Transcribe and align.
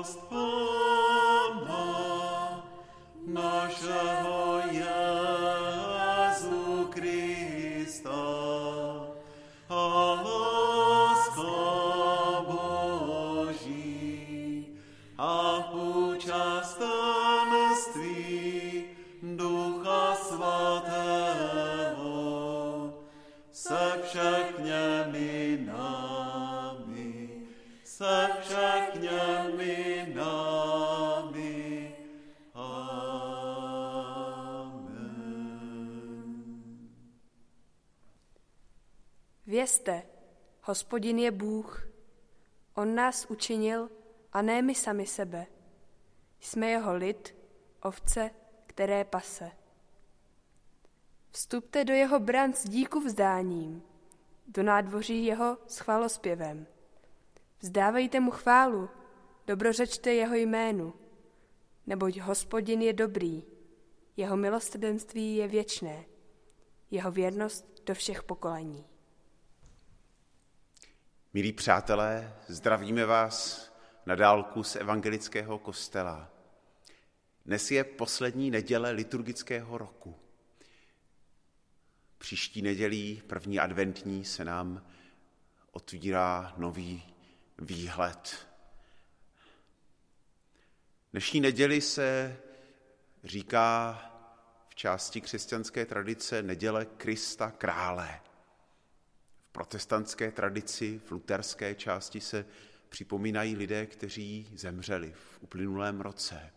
lost. 0.00 0.39
Hospodin 40.70 41.18
je 41.18 41.30
Bůh. 41.30 41.88
On 42.74 42.94
nás 42.94 43.26
učinil 43.26 43.90
a 44.32 44.42
ne 44.42 44.62
my 44.62 44.74
sami 44.74 45.06
sebe. 45.06 45.46
Jsme 46.40 46.70
jeho 46.70 46.94
lid, 46.94 47.34
ovce, 47.82 48.30
které 48.66 49.04
pase. 49.04 49.50
Vstupte 51.30 51.84
do 51.84 51.92
jeho 51.92 52.20
bran 52.20 52.52
s 52.52 52.68
díku 52.68 53.00
vzdáním, 53.00 53.82
do 54.46 54.62
nádvoří 54.62 55.24
jeho 55.24 55.58
s 55.66 55.78
chvalospěvem. 55.78 56.66
Vzdávejte 57.60 58.20
mu 58.20 58.30
chválu, 58.30 58.88
dobrořečte 59.46 60.14
jeho 60.14 60.34
jménu, 60.34 60.94
neboť 61.86 62.18
hospodin 62.18 62.82
je 62.82 62.92
dobrý, 62.92 63.44
jeho 64.16 64.36
milosrdenství 64.36 65.36
je 65.36 65.48
věčné, 65.48 66.04
jeho 66.90 67.10
věrnost 67.10 67.82
do 67.86 67.94
všech 67.94 68.22
pokolení. 68.22 68.89
Milí 71.34 71.52
přátelé, 71.52 72.36
zdravíme 72.46 73.06
vás 73.06 73.70
na 74.06 74.14
dálku 74.14 74.62
z 74.62 74.76
evangelického 74.76 75.58
kostela. 75.58 76.30
Dnes 77.46 77.70
je 77.70 77.84
poslední 77.84 78.50
neděle 78.50 78.90
liturgického 78.90 79.78
roku. 79.78 80.16
Příští 82.18 82.62
nedělí, 82.62 83.22
první 83.26 83.58
adventní, 83.58 84.24
se 84.24 84.44
nám 84.44 84.86
otvírá 85.70 86.54
nový 86.56 87.14
výhled. 87.58 88.46
Dnešní 91.12 91.40
neděli 91.40 91.80
se 91.80 92.36
říká 93.24 93.92
v 94.68 94.74
části 94.74 95.20
křesťanské 95.20 95.86
tradice 95.86 96.42
neděle 96.42 96.84
Krista 96.84 97.50
krále. 97.50 98.20
Protestantské 99.52 100.32
tradici, 100.32 101.00
v 101.04 101.12
luterské 101.12 101.74
části 101.74 102.20
se 102.20 102.46
připomínají 102.88 103.56
lidé, 103.56 103.86
kteří 103.86 104.48
zemřeli 104.54 105.12
v 105.12 105.42
uplynulém 105.42 106.00
roce. 106.00 106.52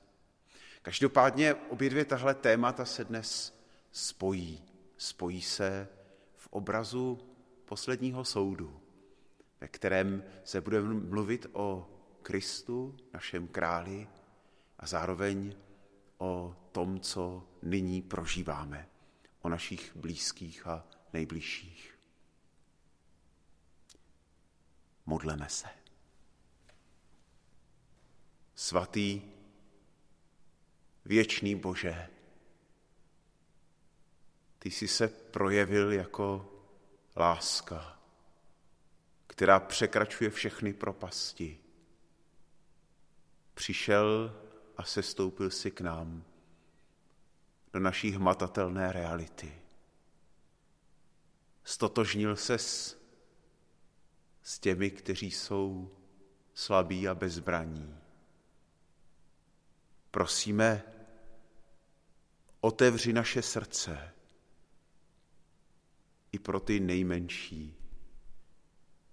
Každopádně 0.82 1.54
obě 1.54 1.90
dvě 1.90 2.06
tahle 2.06 2.34
témata 2.34 2.86
se 2.86 3.04
dnes 3.06 3.60
spojí. 3.92 4.64
Spojí 4.98 5.42
se 5.42 5.88
v 6.36 6.48
obrazu 6.48 7.20
posledního 7.66 8.26
soudu, 8.26 8.82
ve 9.62 9.68
kterém 9.68 10.24
se 10.44 10.62
budeme 10.62 10.94
mluvit 10.94 11.46
o 11.52 11.90
Kristu, 12.22 12.98
našem 13.14 13.48
králi, 13.48 14.08
a 14.80 14.88
zároveň 14.88 15.56
o 16.18 16.56
tom, 16.72 17.00
co 17.00 17.48
nyní 17.62 18.02
prožíváme, 18.02 18.90
o 19.42 19.50
našich 19.50 19.96
blízkých 19.96 20.68
a 20.68 20.88
nejbližších. 21.14 21.93
Modleme 25.06 25.50
se. 25.50 25.68
Svatý, 28.56 29.22
věčný 31.06 31.56
Bože, 31.56 32.10
ty 34.60 34.72
jsi 34.72 34.88
se 34.88 35.08
projevil 35.08 35.92
jako 35.92 36.54
láska, 37.16 38.00
která 39.28 39.60
překračuje 39.60 40.30
všechny 40.30 40.74
propasti. 40.74 41.60
Přišel 43.54 44.40
a 44.78 44.84
sestoupil 44.84 45.50
si 45.50 45.72
k 45.72 45.82
nám 45.82 46.24
do 47.74 47.80
naší 47.80 48.12
hmatatelné 48.12 48.92
reality. 48.92 49.62
Stotožnil 51.64 52.36
se 52.36 52.58
s, 52.58 53.03
s 54.44 54.60
těmi, 54.60 54.92
kteří 54.92 55.32
jsou 55.32 55.92
slabí 56.54 57.08
a 57.08 57.16
bezbraní. 57.16 57.98
Prosíme, 60.12 60.84
otevři 62.62 63.14
naše 63.14 63.42
srdce 63.42 64.14
i 66.32 66.40
pro 66.40 66.60
ty 66.60 66.80
nejmenší, 66.80 67.76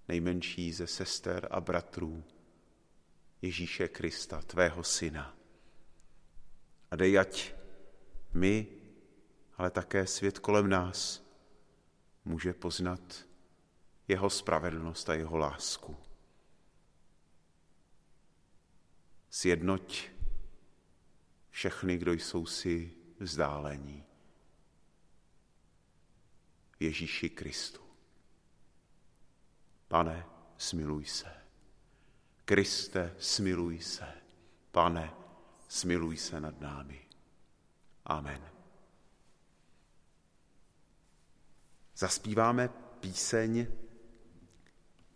nejmenší 0.08 0.72
ze 0.72 0.86
sester 0.86 1.48
a 1.50 1.60
bratrů 1.60 2.24
Ježíše 3.42 3.88
Krista, 3.88 4.42
tvého 4.42 4.84
syna. 4.84 5.36
A 6.90 6.96
dej, 6.96 7.18
ať 7.18 7.54
my, 8.32 8.66
ale 9.56 9.70
také 9.70 10.06
svět 10.06 10.38
kolem 10.38 10.68
nás 10.68 11.24
může 12.24 12.52
poznat 12.52 13.29
jeho 14.10 14.30
spravedlnost 14.30 15.08
a 15.08 15.14
jeho 15.14 15.36
lásku. 15.36 15.96
Sjednoť 19.30 20.10
všechny, 21.50 21.98
kdo 21.98 22.12
jsou 22.12 22.46
si 22.46 22.94
vzdálení. 23.20 24.04
Ježíši 26.80 27.30
Kristu. 27.30 27.80
Pane, 29.88 30.26
smiluj 30.58 31.04
se. 31.04 31.32
Kriste, 32.44 33.14
smiluj 33.18 33.80
se. 33.80 34.12
Pane, 34.70 35.14
smiluj 35.68 36.16
se 36.16 36.40
nad 36.40 36.60
námi. 36.60 37.08
Amen. 38.04 38.50
Zaspíváme 41.96 42.68
píseň 43.00 43.66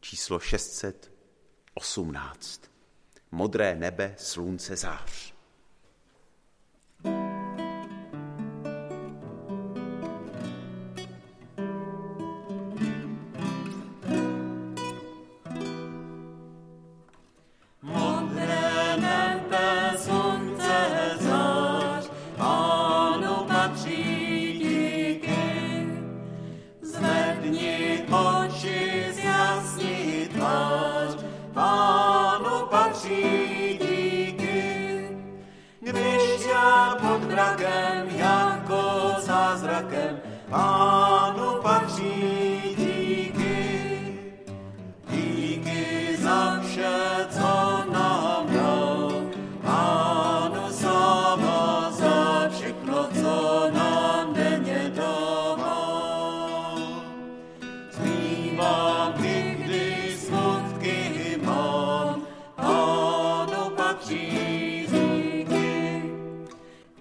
číslo 0.04 0.40
618. 0.40 2.62
Modré 3.30 3.74
nebe, 3.74 4.14
slunce, 4.18 4.76
zář. 4.76 5.33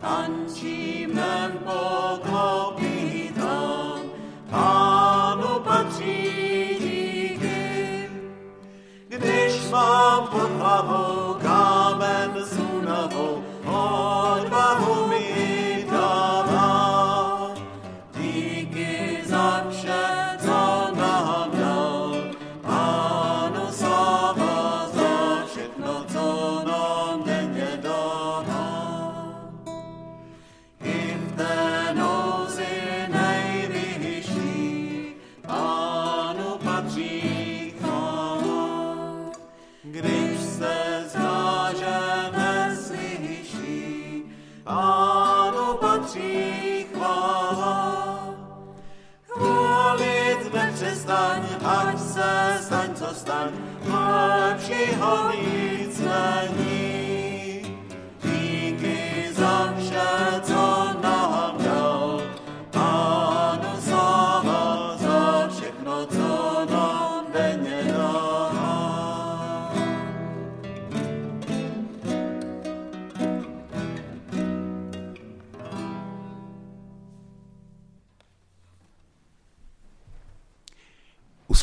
Anti-man. 0.04 1.43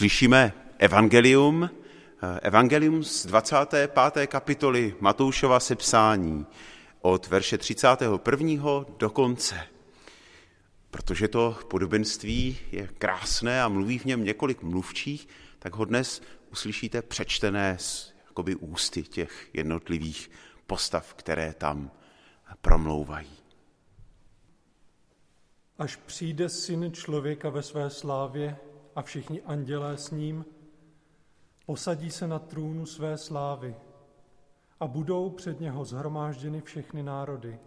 Uslyšíme 0.00 0.52
evangelium, 0.78 1.70
eh, 2.22 2.40
evangelium 2.40 3.04
z 3.04 3.26
25. 3.26 4.26
kapitoly 4.26 4.94
Matoušova 5.00 5.60
sepsání 5.60 6.46
od 7.00 7.28
verše 7.28 7.58
31. 7.58 8.86
do 8.98 9.10
konce. 9.10 9.66
Protože 10.90 11.28
to 11.28 11.58
podobenství 11.68 12.58
je 12.72 12.88
krásné 12.98 13.62
a 13.62 13.68
mluví 13.68 13.98
v 13.98 14.04
něm 14.04 14.24
několik 14.24 14.62
mluvčích, 14.62 15.28
tak 15.58 15.74
ho 15.74 15.84
dnes 15.84 16.22
uslyšíte 16.52 17.02
přečtené 17.02 17.76
z 17.80 18.14
jakoby 18.26 18.54
ústy 18.54 19.02
těch 19.02 19.48
jednotlivých 19.52 20.30
postav, 20.66 21.14
které 21.14 21.52
tam 21.52 21.90
promlouvají. 22.60 23.36
Až 25.78 25.96
přijde 25.96 26.48
syn 26.48 26.92
člověka 26.92 27.50
ve 27.50 27.62
své 27.62 27.90
slávě 27.90 28.56
a 28.96 29.02
všichni 29.02 29.42
andělé 29.42 29.96
s 29.96 30.10
ním, 30.10 30.44
posadí 31.66 32.10
se 32.10 32.26
na 32.28 32.38
trůnu 32.38 32.86
své 32.86 33.18
slávy 33.18 33.76
a 34.80 34.86
budou 34.86 35.30
před 35.30 35.60
něho 35.60 35.84
zhromážděny 35.84 36.60
všechny 36.60 37.02
národy. 37.02 37.60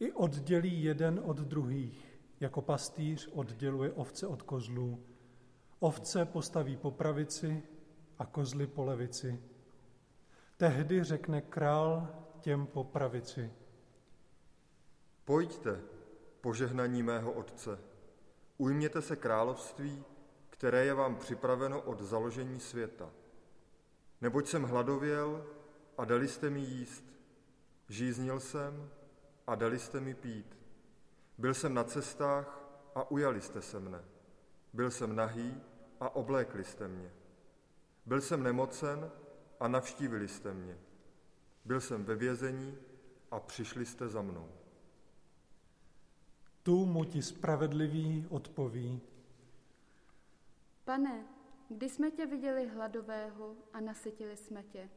I 0.00 0.12
oddělí 0.12 0.82
jeden 0.82 1.20
od 1.24 1.36
druhých, 1.36 2.18
jako 2.40 2.62
pastýř 2.62 3.28
odděluje 3.32 3.92
ovce 3.92 4.26
od 4.26 4.42
kozlů. 4.42 5.02
Ovce 5.80 6.24
postaví 6.24 6.76
po 6.76 6.90
pravici 6.90 7.62
a 8.18 8.26
kozly 8.26 8.66
po 8.66 8.84
levici. 8.84 9.42
Tehdy 10.56 11.04
řekne 11.04 11.40
král 11.40 12.08
těm 12.40 12.66
po 12.66 12.84
pravici. 12.84 13.52
Pojďte, 15.24 15.80
požehnaní 16.40 17.02
mého 17.02 17.32
Otce, 17.32 17.78
ujměte 18.62 19.02
se 19.02 19.16
království, 19.16 20.04
které 20.50 20.84
je 20.84 20.94
vám 20.94 21.16
připraveno 21.16 21.80
od 21.80 22.00
založení 22.00 22.60
světa. 22.60 23.10
Neboť 24.20 24.48
jsem 24.48 24.62
hladověl 24.62 25.46
a 25.98 26.04
dali 26.04 26.28
jste 26.28 26.50
mi 26.50 26.60
jíst, 26.60 27.04
žíznil 27.88 28.40
jsem 28.40 28.90
a 29.46 29.54
dali 29.54 29.78
jste 29.78 30.00
mi 30.00 30.14
pít. 30.14 30.58
Byl 31.38 31.54
jsem 31.54 31.74
na 31.74 31.84
cestách 31.84 32.60
a 32.94 33.10
ujali 33.10 33.40
jste 33.40 33.62
se 33.62 33.80
mne. 33.80 34.04
Byl 34.72 34.90
jsem 34.90 35.16
nahý 35.16 35.60
a 36.00 36.16
oblékli 36.16 36.64
jste 36.64 36.88
mě. 36.88 37.12
Byl 38.06 38.20
jsem 38.20 38.42
nemocen 38.42 39.10
a 39.60 39.68
navštívili 39.68 40.28
jste 40.28 40.54
mě. 40.54 40.78
Byl 41.64 41.80
jsem 41.80 42.04
ve 42.04 42.14
vězení 42.14 42.78
a 43.30 43.40
přišli 43.40 43.86
jste 43.86 44.08
za 44.08 44.22
mnou. 44.22 44.61
Tu 46.62 46.86
mu 46.86 47.04
ti 47.04 47.22
spravedlivý 47.22 48.26
odpoví. 48.30 49.00
Pane, 50.84 51.24
kdy 51.68 51.88
jsme 51.88 52.10
tě 52.10 52.26
viděli 52.26 52.68
hladového 52.68 53.56
a 53.72 53.80
nasytili 53.80 54.36
jsme 54.36 54.62
tě, 54.62 54.90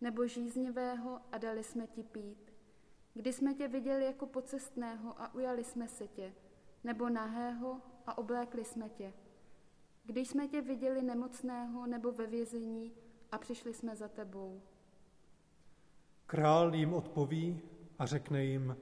nebo 0.00 0.26
žíznivého 0.26 1.20
a 1.32 1.38
dali 1.38 1.64
jsme 1.64 1.86
ti 1.86 2.02
pít? 2.02 2.52
Kdy 3.14 3.32
jsme 3.32 3.54
tě 3.54 3.68
viděli 3.68 4.04
jako 4.04 4.26
pocestného 4.26 5.20
a 5.20 5.34
ujali 5.34 5.64
jsme 5.64 5.88
se 5.88 6.08
tě, 6.08 6.32
nebo 6.84 7.08
nahého 7.08 7.80
a 8.06 8.18
oblékli 8.18 8.64
jsme 8.64 8.88
tě? 8.88 9.12
Když 10.04 10.28
jsme 10.28 10.48
tě 10.48 10.60
viděli 10.60 11.02
nemocného 11.02 11.86
nebo 11.86 12.12
ve 12.12 12.26
vězení 12.26 12.92
a 13.32 13.38
přišli 13.38 13.74
jsme 13.74 13.96
za 13.96 14.08
tebou? 14.08 14.62
Král 16.26 16.74
jim 16.74 16.94
odpoví 16.94 17.60
a 17.98 18.06
řekne 18.06 18.44
jim, 18.44 18.76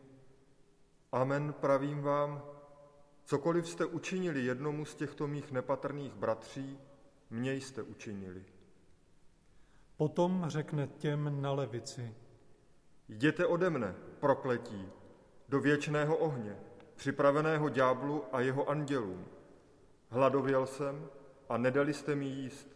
Amen 1.12 1.52
pravím 1.52 2.02
vám, 2.02 2.42
cokoliv 3.24 3.68
jste 3.68 3.86
učinili 3.86 4.44
jednomu 4.44 4.84
z 4.84 4.94
těchto 4.94 5.26
mých 5.26 5.52
nepatrných 5.52 6.14
bratří, 6.14 6.78
mě 7.30 7.54
jste 7.54 7.82
učinili. 7.82 8.44
potom 9.96 10.44
řekne 10.48 10.86
těm 10.86 11.42
na 11.42 11.52
levici, 11.52 12.14
Jděte 13.08 13.46
ode 13.46 13.70
mne, 13.70 13.94
prokletí, 14.20 14.88
do 15.48 15.60
věčného 15.60 16.16
ohně, 16.16 16.56
připraveného 16.96 17.68
ďáblu 17.68 18.24
a 18.32 18.40
jeho 18.40 18.70
andělům. 18.70 19.26
Hladověl 20.08 20.66
jsem 20.66 21.08
a 21.48 21.56
nedali 21.56 21.94
jste 21.94 22.14
mi 22.14 22.26
jíst. 22.26 22.68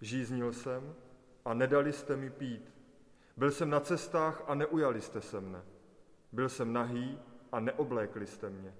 Žíznil 0.00 0.52
jsem 0.52 0.94
a 1.44 1.54
nedali 1.54 1.92
jste 1.92 2.16
mi 2.16 2.30
pít. 2.30 2.74
Byl 3.36 3.50
jsem 3.50 3.70
na 3.70 3.80
cestách 3.80 4.42
a 4.46 4.54
neujali 4.54 5.00
jste 5.00 5.20
se 5.20 5.40
mne. 5.40 5.62
Byl 6.32 6.48
jsem 6.48 6.72
nahý 6.72 7.18
a 7.52 7.60
neoblékli 7.60 8.26
jste 8.26 8.50
mě. 8.50 8.74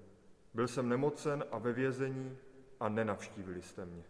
Byl 0.53 0.67
jsem 0.67 0.89
nemocen 0.89 1.43
a 1.51 1.57
ve 1.57 1.73
vězení 1.73 2.37
a 2.79 2.89
nenavštívili 2.89 3.61
jste 3.61 3.85
mě. 3.85 4.03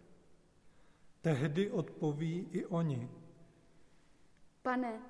tehdy 1.22 1.72
odpoví 1.72 2.48
i 2.52 2.66
oni. 2.66 3.10
Pane, 4.62 5.02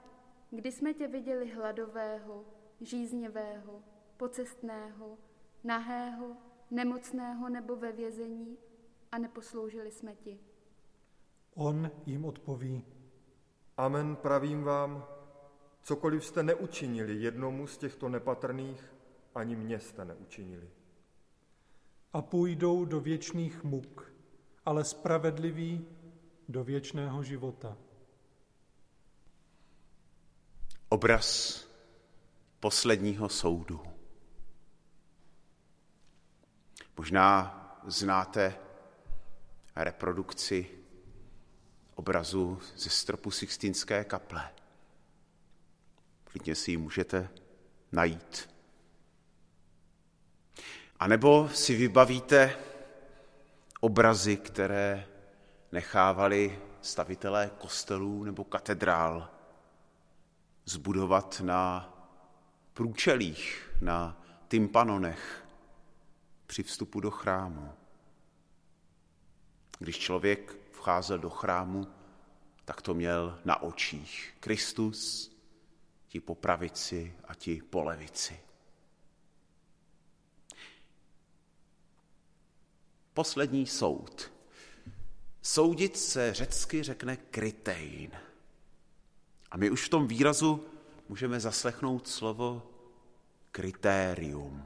kdy 0.52 0.72
jsme 0.72 0.94
tě 0.94 1.08
viděli 1.08 1.50
hladového, 1.50 2.46
žíznivého, 2.82 3.84
pocestného, 4.18 5.18
nahého, 5.64 6.38
nemocného 6.72 7.50
nebo 7.50 7.76
ve 7.76 7.92
vězení 7.92 8.58
a 9.12 9.18
neposloužili 9.18 9.92
jsme 9.92 10.16
ti? 10.16 10.40
On 11.56 11.92
jim 12.06 12.26
odpoví, 12.26 12.86
Amen 13.78 14.16
pravím 14.16 14.64
vám, 14.64 15.06
cokoliv 15.84 16.26
jste 16.26 16.44
neučinili 16.44 17.16
jednomu 17.16 17.68
z 17.68 17.78
těchto 17.78 18.10
nepatrných, 18.10 18.93
ani 19.36 19.56
mě 19.56 19.80
jste 19.80 20.06
neučinili. 20.06 20.70
a 22.13 22.22
půjdou 22.22 22.86
do 22.86 23.00
věčných 23.00 23.63
muk, 23.63 24.13
ale 24.66 24.84
spravedliví 24.84 25.88
do 26.50 26.63
věčného 26.63 27.24
života. 27.24 27.78
Obraz 30.90 31.60
posledního 32.60 33.30
soudu. 33.30 33.84
Možná 36.98 37.60
znáte 37.86 38.56
reprodukci 39.75 40.70
obrazu 41.96 42.60
ze 42.75 42.90
stropu 42.90 43.32
Sixtinské 43.32 44.04
kaple. 44.04 44.54
Klidně 46.24 46.56
si 46.56 46.72
ji 46.72 46.78
můžete 46.78 47.30
najít. 47.92 48.53
A 51.04 51.08
nebo 51.08 51.50
si 51.54 51.76
vybavíte 51.76 52.56
obrazy, 53.80 54.38
které 54.38 55.08
nechávali 55.72 56.60
stavitelé 56.82 57.52
kostelů 57.58 58.24
nebo 58.24 58.44
katedrál 58.44 59.30
zbudovat 60.66 61.42
na 61.42 61.94
průčelích, 62.74 63.72
na 63.82 64.22
tympanonech 64.48 65.46
při 66.48 66.64
vstupu 66.64 67.00
do 67.00 67.12
chrámu. 67.12 67.74
Když 69.80 69.98
člověk 69.98 70.56
vcházel 70.72 71.18
do 71.18 71.30
chrámu, 71.30 71.88
tak 72.66 72.82
to 72.82 72.94
měl 72.94 73.40
na 73.46 73.62
očích. 73.62 74.34
Kristus, 74.40 75.32
ti 76.08 76.20
po 76.20 76.36
pravici 76.36 77.16
a 77.28 77.36
ti 77.36 77.62
po 77.70 77.84
levici. 77.84 78.43
Poslední 83.13 83.67
soud. 83.67 84.32
Soudit 85.41 85.98
se 85.98 86.34
řecky 86.34 86.84
řekne 86.84 87.17
krytein. 87.17 88.12
A 89.51 89.58
my 89.58 89.70
už 89.70 89.86
v 89.86 89.89
tom 89.89 90.08
výrazu 90.08 90.65
můžeme 91.10 91.39
zaslechnout 91.39 92.08
slovo 92.08 92.70
kritérium. 93.51 94.63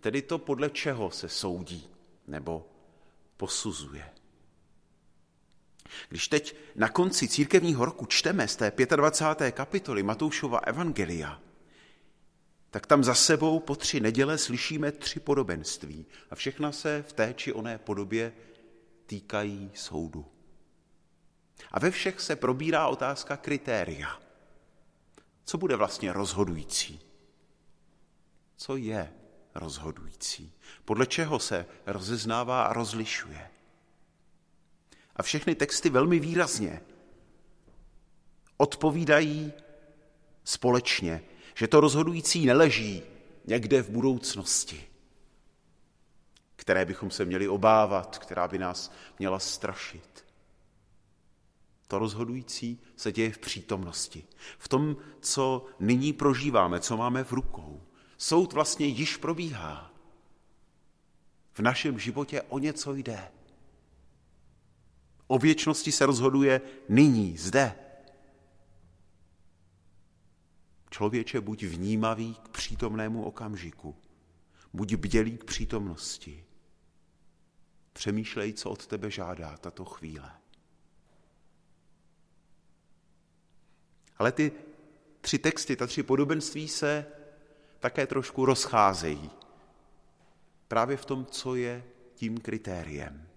Tedy 0.00 0.22
to, 0.22 0.38
podle 0.38 0.70
čeho 0.70 1.10
se 1.10 1.28
soudí 1.28 1.88
nebo 2.26 2.68
posuzuje. 3.36 4.10
Když 6.08 6.28
teď 6.28 6.56
na 6.76 6.88
konci 6.88 7.28
církevního 7.28 7.84
roku 7.84 8.06
čteme 8.06 8.48
z 8.48 8.56
té 8.56 8.72
25. 8.96 9.52
kapitoly 9.52 10.02
Matoušova 10.02 10.58
Evangelia, 10.58 11.40
tak 12.70 12.86
tam 12.86 13.04
za 13.04 13.14
sebou 13.14 13.60
po 13.60 13.76
tři 13.76 14.00
neděle 14.00 14.38
slyšíme 14.38 14.92
tři 14.92 15.20
podobenství 15.20 16.06
a 16.30 16.34
všechna 16.34 16.72
se 16.72 17.04
v 17.08 17.12
té 17.12 17.34
či 17.34 17.52
oné 17.52 17.78
podobě 17.78 18.32
týkají 19.06 19.70
soudu. 19.74 20.26
A 21.72 21.80
ve 21.80 21.90
všech 21.90 22.20
se 22.20 22.36
probírá 22.36 22.88
otázka 22.88 23.36
kritéria. 23.36 24.20
Co 25.44 25.58
bude 25.58 25.76
vlastně 25.76 26.12
rozhodující? 26.12 27.00
Co 28.56 28.76
je 28.76 29.12
rozhodující? 29.54 30.52
Podle 30.84 31.06
čeho 31.06 31.38
se 31.38 31.66
rozeznává 31.86 32.62
a 32.62 32.72
rozlišuje? 32.72 33.50
A 35.16 35.22
všechny 35.22 35.54
texty 35.54 35.90
velmi 35.90 36.18
výrazně 36.20 36.80
odpovídají 38.56 39.52
společně, 40.44 41.22
že 41.58 41.68
to 41.68 41.80
rozhodující 41.80 42.46
neleží 42.46 43.02
někde 43.44 43.82
v 43.82 43.90
budoucnosti, 43.90 44.84
které 46.56 46.84
bychom 46.84 47.10
se 47.10 47.24
měli 47.24 47.48
obávat, 47.48 48.18
která 48.18 48.48
by 48.48 48.58
nás 48.58 48.92
měla 49.18 49.38
strašit. 49.38 50.24
To 51.88 51.98
rozhodující 51.98 52.80
se 52.96 53.12
děje 53.12 53.30
v 53.32 53.38
přítomnosti, 53.38 54.24
v 54.58 54.68
tom, 54.68 54.96
co 55.20 55.66
nyní 55.80 56.12
prožíváme, 56.12 56.80
co 56.80 56.96
máme 56.96 57.24
v 57.24 57.32
rukou. 57.32 57.82
Soud 58.18 58.52
vlastně 58.52 58.86
již 58.86 59.16
probíhá. 59.16 59.92
V 61.52 61.60
našem 61.60 61.98
životě 61.98 62.42
o 62.42 62.58
něco 62.58 62.94
jde. 62.94 63.28
O 65.26 65.38
věčnosti 65.38 65.92
se 65.92 66.06
rozhoduje 66.06 66.60
nyní, 66.88 67.36
zde. 67.36 67.87
Člověče, 70.90 71.40
buď 71.40 71.62
vnímavý 71.62 72.34
k 72.34 72.48
přítomnému 72.48 73.24
okamžiku, 73.24 73.96
buď 74.72 74.94
bdělý 74.94 75.38
k 75.38 75.44
přítomnosti. 75.44 76.44
Přemýšlej, 77.92 78.52
co 78.52 78.70
od 78.70 78.86
tebe 78.86 79.10
žádá 79.10 79.56
tato 79.56 79.84
chvíle. 79.84 80.32
Ale 84.16 84.32
ty 84.32 84.52
tři 85.20 85.38
texty, 85.38 85.76
ta 85.76 85.86
tři 85.86 86.02
podobenství 86.02 86.68
se 86.68 87.06
také 87.80 88.06
trošku 88.06 88.44
rozcházejí. 88.44 89.30
Právě 90.68 90.96
v 90.96 91.04
tom, 91.04 91.26
co 91.26 91.54
je 91.54 91.84
tím 92.14 92.38
kritériem. 92.38 93.28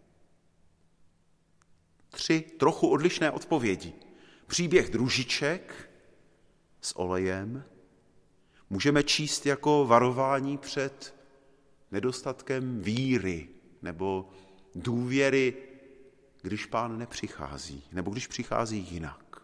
Tři 2.10 2.42
trochu 2.42 2.88
odlišné 2.88 3.32
odpovědi. 3.32 3.94
Příběh 4.48 4.90
družiček 4.90 5.91
s 6.82 7.00
olejem 7.00 7.64
můžeme 8.70 9.04
číst 9.04 9.46
jako 9.46 9.86
varování 9.86 10.58
před 10.58 11.16
nedostatkem 11.92 12.82
víry 12.82 13.50
nebo 13.82 14.30
důvěry, 14.76 15.58
když 16.42 16.66
pán 16.66 16.98
nepřichází, 16.98 17.84
nebo 17.92 18.12
když 18.12 18.28
přichází 18.28 18.88
jinak. 18.92 19.42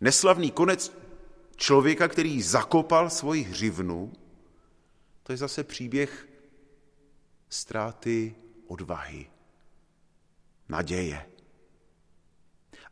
Neslavný 0.00 0.50
konec 0.50 0.92
člověka, 1.56 2.08
který 2.08 2.42
zakopal 2.42 3.10
svoji 3.10 3.42
hřivnu, 3.42 4.12
to 5.22 5.32
je 5.32 5.36
zase 5.36 5.64
příběh 5.64 6.28
ztráty 7.48 8.34
odvahy, 8.66 9.30
naděje. 10.68 11.31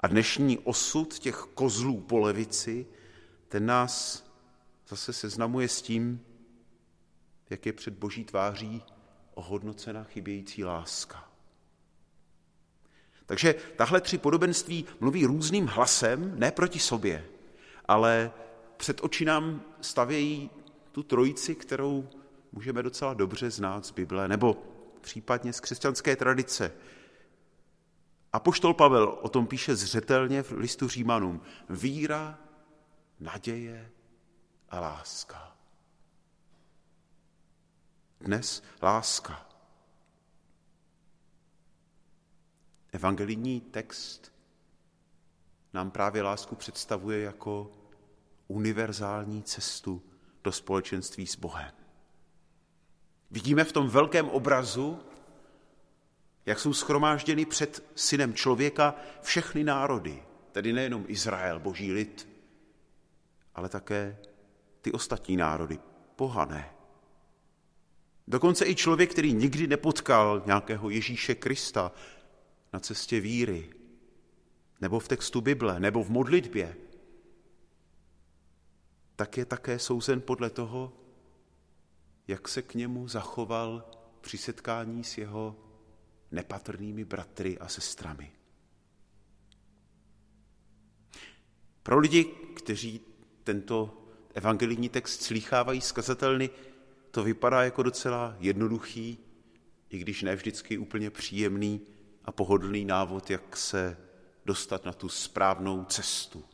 A 0.01 0.07
dnešní 0.07 0.59
osud 0.59 1.19
těch 1.19 1.37
kozlů 1.37 2.01
po 2.01 2.19
levici, 2.19 2.87
ten 3.49 3.67
nás 3.67 4.25
zase 4.89 5.13
seznamuje 5.13 5.69
s 5.69 5.83
tím, 5.83 6.21
jak 7.51 7.67
je 7.67 7.73
před 7.73 7.95
boží 7.95 8.25
tváří 8.25 8.83
ohodnocena 9.35 10.05
chybějící 10.05 10.65
láska. 10.65 11.31
Takže 13.27 13.55
tahle 13.77 14.01
tři 14.01 14.19
podobenství 14.19 14.85
mluví 15.01 15.27
různým 15.27 15.67
hlasem, 15.67 16.39
ne 16.39 16.51
proti 16.51 16.79
sobě, 16.79 17.27
ale 17.85 18.33
před 18.77 19.01
oči 19.05 19.25
nám 19.25 19.63
stavějí 19.81 20.51
tu 20.93 21.03
trojici, 21.03 21.55
kterou 21.55 22.09
můžeme 22.53 22.83
docela 22.83 23.15
dobře 23.15 23.51
znát 23.51 23.87
z 23.87 23.91
Bible, 23.91 24.29
nebo 24.29 24.63
případně 25.01 25.53
z 25.53 25.61
křesťanské 25.61 26.17
tradice. 26.17 26.73
A 28.33 28.41
poštol 28.41 28.75
Pavel 28.75 29.19
o 29.23 29.29
tom 29.29 29.47
píše 29.47 29.77
zřetelně 29.77 30.43
v 30.43 30.53
listu 30.53 30.89
Římanům. 30.89 31.43
Víra, 31.69 32.39
naděje 33.21 33.91
a 34.69 34.81
láska. 34.81 35.57
Dnes 38.21 38.63
láska. 38.83 39.47
Evangelijní 42.93 43.61
text 43.61 44.33
nám 45.73 45.91
právě 45.91 46.23
lásku 46.23 46.55
představuje 46.55 47.21
jako 47.21 47.73
univerzální 48.49 49.43
cestu 49.43 50.03
do 50.45 50.53
společenství 50.53 51.27
s 51.27 51.37
Bohem. 51.37 51.73
Vidíme 53.31 53.65
v 53.65 53.73
tom 53.73 53.89
velkém 53.89 54.29
obrazu, 54.29 55.01
jak 56.47 56.59
jsou 56.59 56.73
schromážděny 56.73 57.45
před 57.45 57.85
synem 57.95 58.35
člověka 58.35 58.95
všechny 59.23 59.65
národy, 59.65 60.23
tedy 60.53 60.73
nejenom 60.73 61.05
Izrael, 61.09 61.61
boží 61.61 61.93
lid, 61.93 62.29
ale 63.55 63.69
také 63.69 64.19
ty 64.81 64.93
ostatní 64.93 65.37
národy, 65.37 65.79
pohané. 66.17 66.71
Dokonce 68.29 68.67
i 68.67 68.75
člověk, 68.75 69.11
který 69.11 69.33
nikdy 69.33 69.67
nepotkal 69.67 70.43
nějakého 70.47 70.91
Ježíše 70.91 71.35
Krista 71.35 71.93
na 72.73 72.81
cestě 72.81 73.21
víry, 73.21 73.71
nebo 74.81 75.01
v 75.01 75.09
textu 75.09 75.41
Bible, 75.41 75.81
nebo 75.81 76.05
v 76.05 76.11
modlitbě, 76.11 76.77
tak 79.17 79.37
je 79.37 79.45
také 79.45 79.79
souzen 79.79 80.21
podle 80.21 80.51
toho, 80.51 80.93
jak 82.29 82.49
se 82.49 82.63
k 82.63 82.75
němu 82.75 83.09
zachoval 83.09 83.91
při 84.21 84.39
setkání 84.39 85.05
s 85.05 85.19
jeho 85.19 85.57
nepatrnými 86.31 87.05
bratry 87.05 87.59
a 87.59 87.69
sestrami. 87.69 88.33
Pro 91.83 91.99
lidi, 91.99 92.25
kteří 92.57 93.01
tento 93.45 94.07
evangelijní 94.35 94.89
text 94.89 95.23
slýchávají 95.23 95.81
z 95.81 95.93
kazatelny, 95.93 96.51
to 97.11 97.25
vypadá 97.25 97.63
jako 97.63 97.83
docela 97.83 98.37
jednoduchý, 98.39 99.19
i 99.91 99.99
když 99.99 100.23
ne 100.23 100.37
vždycky 100.37 100.79
úplně 100.79 101.11
příjemný 101.11 101.81
a 102.25 102.33
pohodlný 102.33 102.85
návod, 102.85 103.31
jak 103.31 103.57
se 103.57 103.97
dostat 104.45 104.85
na 104.85 104.93
tu 104.93 105.09
správnou 105.09 105.85
cestu 105.85 106.45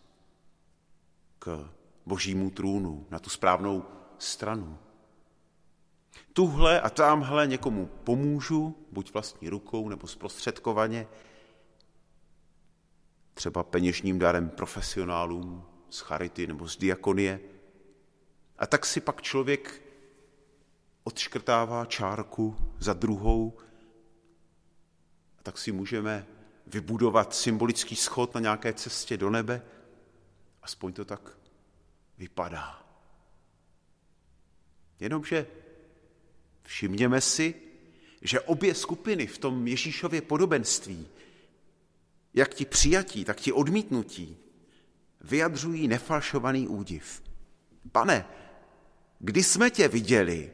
k 1.38 1.71
božímu 2.06 2.50
trůnu, 2.50 3.06
na 3.11 3.18
tu 3.18 3.30
správnou 3.30 3.85
stranu. 4.18 4.78
Tuhle 6.32 6.80
a 6.80 6.90
tamhle 6.90 7.46
někomu 7.46 7.87
pomůžu, 7.87 8.87
buď 8.92 9.12
vlastní 9.12 9.49
rukou 9.49 9.88
nebo 9.88 10.06
zprostředkovaně, 10.06 11.06
třeba 13.35 13.62
peněžním 13.62 14.18
darem 14.18 14.50
profesionálům 14.50 15.66
z 15.90 16.00
charity 16.00 16.46
nebo 16.46 16.68
z 16.68 16.76
diakonie. 16.76 17.40
A 18.58 18.66
tak 18.66 18.87
si 18.87 19.00
pak 19.00 19.23
člověk 19.23 19.82
odškrtává 21.04 21.85
čárku 21.85 22.56
za 22.78 22.92
druhou 22.92 23.58
a 25.38 25.42
tak 25.42 25.58
si 25.58 25.73
můžeme 25.73 26.26
vybudovat 26.66 27.35
symbolický 27.35 27.96
schod 27.96 28.35
na 28.35 28.40
nějaké 28.40 28.73
cestě 28.73 29.16
do 29.16 29.30
nebe. 29.30 29.62
Aspoň 30.62 30.92
to 30.92 31.04
tak 31.04 31.38
vypadá. 32.18 32.82
Jenomže 35.00 35.46
všimněme 36.66 37.20
si, 37.20 37.54
že 38.23 38.40
obě 38.40 38.75
skupiny 38.75 39.26
v 39.26 39.38
tom 39.38 39.66
Ježíšově 39.66 40.23
podobenství, 40.23 41.08
jak 42.35 42.54
ti 42.54 42.64
přijatí, 42.64 43.25
tak 43.25 43.40
ti 43.40 43.52
odmítnutí, 43.52 44.37
vyjadřují 45.20 45.88
nefalšovaný 45.88 46.68
údiv. 46.68 47.23
Pane, 47.92 48.26
kdy 49.18 49.42
jsme 49.42 49.70
tě 49.70 49.88
viděli 49.88 50.52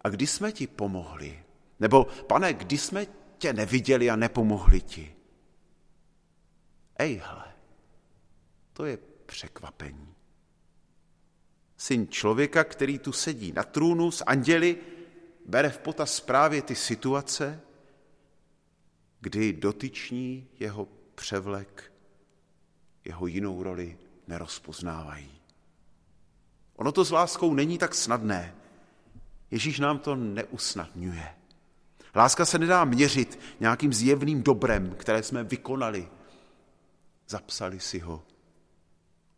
a 0.00 0.08
kdy 0.08 0.26
jsme 0.26 0.52
ti 0.52 0.66
pomohli? 0.66 1.42
Nebo, 1.80 2.04
pane, 2.04 2.54
kdy 2.54 2.78
jsme 2.78 3.06
tě 3.38 3.52
neviděli 3.52 4.10
a 4.10 4.16
nepomohli 4.16 4.80
ti? 4.80 5.14
Ejhle, 6.98 7.54
to 8.72 8.84
je 8.84 8.98
překvapení 9.26 10.10
syn 11.80 12.08
člověka, 12.08 12.64
který 12.64 12.98
tu 12.98 13.12
sedí 13.12 13.52
na 13.52 13.62
trůnu 13.62 14.10
s 14.10 14.24
anděli, 14.24 14.76
bere 15.46 15.70
v 15.70 15.78
potaz 15.78 16.20
právě 16.20 16.62
ty 16.62 16.74
situace 16.74 17.60
kdy 19.20 19.52
dotyční 19.52 20.48
jeho 20.60 20.88
převlek, 21.14 21.92
jeho 23.04 23.26
jinou 23.26 23.62
roli 23.62 23.98
nerozpoznávají. 24.28 25.40
Ono 26.76 26.92
to 26.92 27.04
s 27.04 27.10
láskou 27.10 27.54
není 27.54 27.78
tak 27.78 27.94
snadné. 27.94 28.54
Ježíš 29.50 29.78
nám 29.78 29.98
to 29.98 30.16
neusnadňuje. 30.16 31.34
Láska 32.14 32.44
se 32.44 32.58
nedá 32.58 32.84
měřit 32.84 33.40
nějakým 33.60 33.92
zjevným 33.92 34.42
dobrem, 34.42 34.94
které 34.94 35.22
jsme 35.22 35.44
vykonali. 35.44 36.08
Zapsali 37.28 37.80
si 37.80 37.98
ho, 37.98 38.24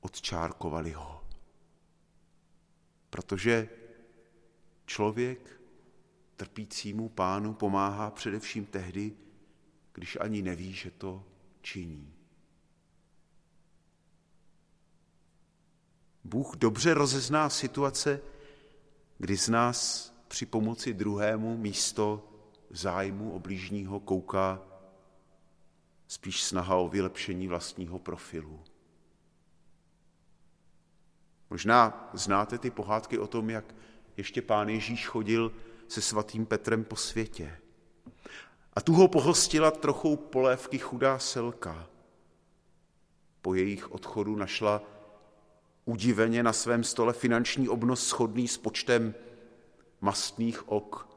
odčárkovali 0.00 0.92
ho. 0.92 1.25
Protože 3.11 3.68
člověk 4.87 5.62
trpícímu 6.36 7.08
pánu 7.08 7.54
pomáhá 7.54 8.10
především 8.10 8.66
tehdy, 8.66 9.12
když 9.92 10.18
ani 10.20 10.42
neví, 10.42 10.72
že 10.72 10.90
to 10.90 11.24
činí. 11.62 12.14
Bůh 16.24 16.56
dobře 16.56 16.94
rozezná 16.94 17.48
situace, 17.50 18.20
kdy 19.18 19.36
z 19.36 19.48
nás 19.48 20.12
při 20.28 20.46
pomoci 20.46 20.94
druhému 20.94 21.56
místo 21.56 22.28
zájmu 22.70 23.32
o 23.32 23.38
blížního 23.38 24.00
kouká 24.00 24.62
spíš 26.08 26.42
snaha 26.42 26.76
o 26.76 26.88
vylepšení 26.88 27.48
vlastního 27.48 27.98
profilu. 27.98 28.60
Možná 31.50 32.10
znáte 32.12 32.58
ty 32.58 32.70
pohádky 32.70 33.18
o 33.18 33.26
tom, 33.26 33.50
jak 33.50 33.74
ještě 34.16 34.42
pán 34.42 34.68
Ježíš 34.68 35.06
chodil 35.06 35.52
se 35.92 36.00
svatým 36.00 36.46
Petrem 36.46 36.84
po 36.84 36.96
světě. 36.96 37.58
A 38.75 38.80
tu 38.80 38.92
ho 38.92 39.08
pohostila 39.08 39.70
trochu 39.70 40.16
polévky 40.16 40.78
chudá 40.78 41.18
selka. 41.18 41.87
Po 43.42 43.54
jejich 43.54 43.92
odchodu 43.92 44.37
našla 44.37 44.82
udiveně 45.84 46.42
na 46.42 46.52
svém 46.52 46.84
stole 46.84 47.12
finanční 47.12 47.68
obnos 47.68 48.06
schodný 48.06 48.49
s 48.49 48.58
počtem 48.58 49.14
mastných 50.00 50.68
ok 50.68 51.08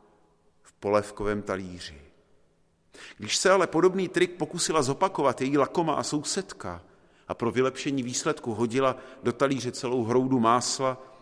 v 0.61 0.73
polévkovém 0.73 1.41
talíři. 1.41 2.01
Když 3.17 3.37
se 3.37 3.51
ale 3.51 3.67
podobný 3.67 4.07
trik 4.07 4.31
pokusila 4.31 4.81
zopakovat 4.81 5.41
její 5.41 5.57
lakoma 5.57 5.93
a 5.93 6.03
sousedka 6.03 6.83
a 7.27 7.33
pro 7.33 7.51
vylepšení 7.51 8.03
výsledku 8.03 8.53
hodila 8.53 8.97
do 9.23 9.33
talíře 9.33 9.71
celou 9.71 10.03
hroudu 10.03 10.39
másla, 10.39 11.14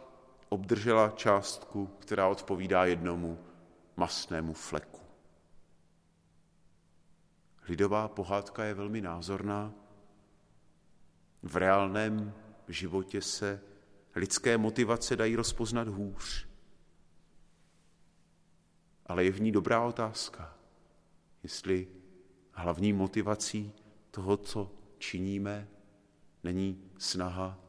obdržela 0.54 1.10
částku, 1.10 1.88
která 2.00 2.28
odpovídá 2.28 2.86
jednomu 2.86 3.40
masnému 3.96 4.54
fleku. 4.54 5.02
Lidová 7.70 8.08
pohádka 8.08 8.64
je 8.64 8.74
velmi 8.74 9.02
názorná. 9.02 9.74
V 11.44 11.56
reálném 11.56 12.34
životě 12.68 13.22
se 13.22 13.62
lidské 14.16 14.58
motivace 14.58 15.16
dají 15.16 15.36
rozpoznat 15.36 15.88
hůř. 15.88 16.48
Ale 19.06 19.24
je 19.24 19.32
v 19.32 19.42
ní 19.42 19.52
dobrá 19.52 19.82
otázka, 19.82 20.58
jestli 21.44 21.88
hlavní 22.52 22.94
motivací 22.94 23.74
toho, 24.12 24.38
co 24.38 24.72
činíme, 24.98 25.68
není 26.44 26.92
snaha 26.98 27.60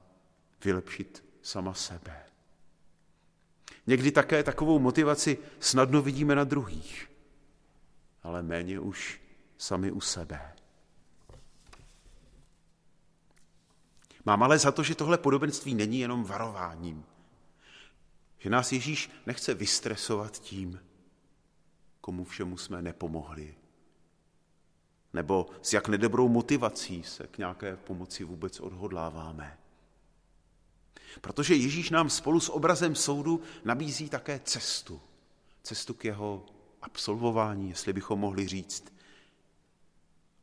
vylepšit 0.65 1.25
sama 1.43 1.75
sebe. 1.75 2.24
Někdy 3.87 4.13
také 4.13 4.43
takovou 4.43 4.79
motivaci 4.79 5.39
snadno 5.61 6.03
vidíme 6.03 6.35
na 6.35 6.45
druhých, 6.45 7.11
ale 8.23 8.43
méně 8.43 8.81
už 8.81 9.21
sami 9.59 9.91
u 9.91 10.01
sebe. 10.01 10.53
Mám 14.25 14.43
ale 14.43 14.59
za 14.59 14.73
to, 14.73 14.83
že 14.83 14.95
tohle 14.95 15.19
podobenství 15.19 15.75
není 15.75 16.01
jenom 16.01 16.25
varováním. 16.25 17.05
Že 18.39 18.51
nás 18.51 18.73
Ježíš 18.73 19.11
nechce 19.27 19.55
vystresovat 19.55 20.39
tím, 20.39 20.81
komu 22.01 22.25
všemu 22.25 22.57
jsme 22.57 22.83
nepomohli. 22.83 23.55
Nebo 25.13 25.47
s 25.63 25.73
jak 25.73 25.89
nedobrou 25.89 26.29
motivací 26.29 27.03
se 27.03 27.27
k 27.27 27.39
nějaké 27.39 27.77
pomoci 27.77 28.25
vůbec 28.25 28.61
odhodláváme. 28.61 29.59
Protože 31.21 31.55
Ježíš 31.55 31.91
nám 31.91 32.11
spolu 32.11 32.41
s 32.41 32.53
obrazem 32.53 32.95
soudu 32.95 33.43
nabízí 33.65 34.09
také 34.09 34.41
cestu. 34.45 35.01
Cestu 35.63 35.95
k 35.95 36.05
jeho 36.05 36.47
absolvování, 36.83 37.69
jestli 37.69 37.93
bychom 37.93 38.21
mohli 38.21 38.49
říct. 38.49 38.95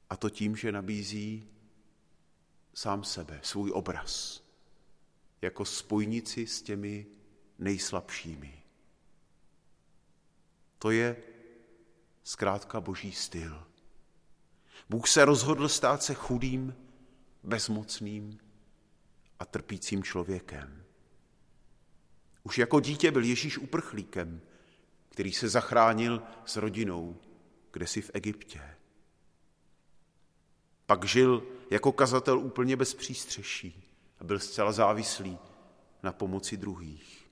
A 0.10 0.18
to 0.18 0.30
tím, 0.30 0.56
že 0.56 0.72
nabízí 0.72 1.48
sám 2.74 3.04
sebe, 3.04 3.40
svůj 3.44 3.72
obraz, 3.72 4.44
jako 5.42 5.66
spojnici 5.66 6.48
s 6.48 6.62
těmi 6.62 7.08
nejslabšími. 7.60 8.64
To 10.80 10.92
je 10.92 11.24
zkrátka 12.24 12.82
boží 12.82 13.12
styl. 13.12 13.68
Bůh 14.90 15.08
se 15.08 15.26
rozhodl 15.26 15.70
stát 15.70 16.04
se 16.04 16.14
chudým, 16.14 16.76
bezmocným 17.44 18.40
a 19.42 19.46
trpícím 19.46 20.04
člověkem. 20.04 20.84
Už 22.44 22.58
jako 22.58 22.80
dítě 22.80 23.12
byl 23.12 23.24
Ježíš 23.24 23.58
uprchlíkem, 23.58 24.42
který 25.10 25.32
se 25.32 25.50
zachránil 25.50 26.22
s 26.46 26.56
rodinou, 26.56 27.18
kde 27.72 27.88
si 27.88 28.02
v 28.02 28.12
Egyptě. 28.14 28.62
Pak 30.86 31.06
žil 31.06 31.44
jako 31.70 31.92
kazatel 31.92 32.40
úplně 32.40 32.76
bez 32.76 32.94
přístřeší 32.94 33.84
a 34.20 34.24
byl 34.24 34.40
zcela 34.40 34.72
závislý 34.72 35.38
na 36.04 36.12
pomoci 36.12 36.58
druhých. 36.58 37.30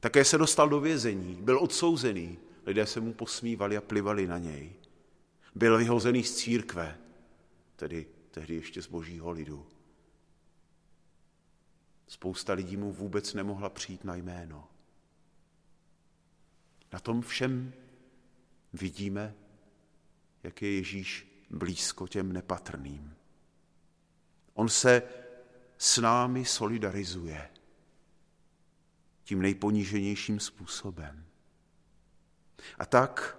Také 0.00 0.24
se 0.24 0.38
dostal 0.38 0.68
do 0.68 0.80
vězení, 0.80 1.34
byl 1.40 1.58
odsouzený, 1.58 2.38
lidé 2.66 2.86
se 2.86 3.00
mu 3.00 3.12
posmívali 3.12 3.76
a 3.76 3.80
plivali 3.80 4.26
na 4.26 4.38
něj. 4.38 4.72
Byl 5.54 5.78
vyhozený 5.78 6.24
z 6.24 6.34
církve, 6.34 6.98
tedy 7.76 8.06
tehdy 8.30 8.54
ještě 8.54 8.82
z 8.82 8.86
božího 8.86 9.30
lidu. 9.30 9.66
Spousta 12.12 12.52
lidí 12.52 12.76
mu 12.76 12.92
vůbec 12.92 13.34
nemohla 13.34 13.70
přijít 13.70 14.04
na 14.04 14.14
jméno. 14.14 14.68
Na 16.92 16.98
tom 16.98 17.22
všem 17.22 17.72
vidíme, 18.72 19.34
jak 20.42 20.62
je 20.62 20.74
Ježíš 20.74 21.26
blízko 21.50 22.08
těm 22.08 22.32
nepatrným. 22.32 23.16
On 24.54 24.68
se 24.68 25.02
s 25.78 25.98
námi 25.98 26.44
solidarizuje 26.44 27.50
tím 29.24 29.42
nejponíženějším 29.42 30.40
způsobem. 30.40 31.26
A 32.78 32.86
tak 32.86 33.38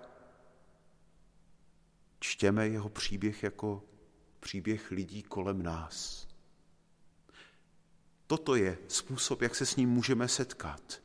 čtěme 2.20 2.68
jeho 2.68 2.90
příběh 2.90 3.44
jako 3.44 3.84
příběh 4.40 4.92
lidí 4.92 5.24
kolem 5.24 5.64
nás. 5.64 6.33
Toto 8.34 8.56
je 8.56 8.78
způsob, 8.88 9.42
jak 9.42 9.56
se 9.56 9.66
s 9.66 9.76
ním 9.76 9.90
můžeme 9.90 10.28
setkat. 10.28 11.02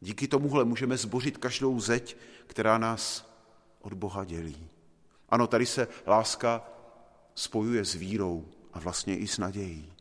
Díky 0.00 0.28
tomuhle 0.28 0.64
můžeme 0.64 0.96
zbořit 0.96 1.38
každou 1.38 1.80
zeď, 1.80 2.16
která 2.46 2.78
nás 2.78 3.32
od 3.80 3.92
Boha 3.92 4.24
dělí. 4.24 4.68
Ano, 5.28 5.46
tady 5.46 5.66
se 5.66 5.88
láska 6.06 6.68
spojuje 7.34 7.84
s 7.84 7.94
vírou 7.94 8.48
a 8.72 8.78
vlastně 8.78 9.18
i 9.18 9.26
s 9.26 9.38
nadějí. 9.38 9.92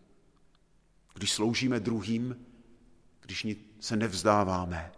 Když 1.14 1.34
sloužíme 1.34 1.80
druhým, 1.80 2.46
když 3.22 3.48
se 3.80 3.96
nevzdáváme, 3.96 4.92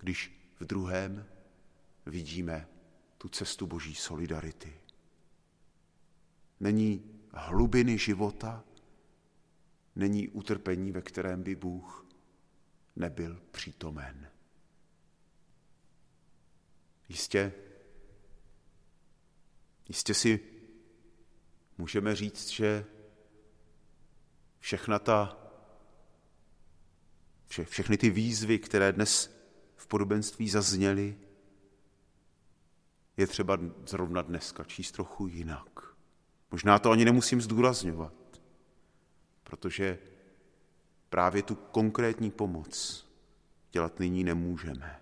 když 0.00 0.42
v 0.60 0.64
druhém 0.64 1.26
vidíme 2.06 2.68
tu 3.18 3.28
cestu 3.28 3.66
boží 3.66 3.94
solidarity. 3.94 4.72
Není 6.60 7.04
hlubiny 7.30 7.98
života, 7.98 8.64
není 9.96 10.28
utrpení, 10.28 10.92
ve 10.92 11.02
kterém 11.02 11.42
by 11.42 11.56
Bůh 11.56 12.06
nebyl 12.96 13.42
přítomen. 13.50 14.30
Jistě, 17.08 17.52
jistě 19.88 20.14
si 20.14 20.40
můžeme 21.78 22.16
říct, 22.16 22.48
že 22.48 22.84
všechna 24.58 24.98
ta, 24.98 25.38
vše, 27.46 27.64
všechny 27.64 27.98
ty 27.98 28.10
výzvy, 28.10 28.58
které 28.58 28.92
dnes 28.92 29.36
v 29.76 29.86
podobenství 29.86 30.50
zazněly, 30.50 31.18
je 33.16 33.26
třeba 33.26 33.58
zrovna 33.86 34.22
dneska 34.22 34.64
číst 34.64 34.92
trochu 34.92 35.26
jinak. 35.26 35.80
Možná 36.50 36.78
to 36.78 36.90
ani 36.90 37.04
nemusím 37.04 37.40
zdůrazňovat, 37.40 38.21
protože 39.52 39.98
právě 41.08 41.42
tu 41.42 41.54
konkrétní 41.54 42.30
pomoc 42.30 43.06
dělat 43.72 44.00
nyní 44.00 44.24
nemůžeme. 44.24 45.00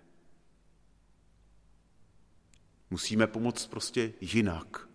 Musíme 2.89 3.27
pomoct 3.27 3.67
prostě 3.67 4.13
jinak. 4.21 4.87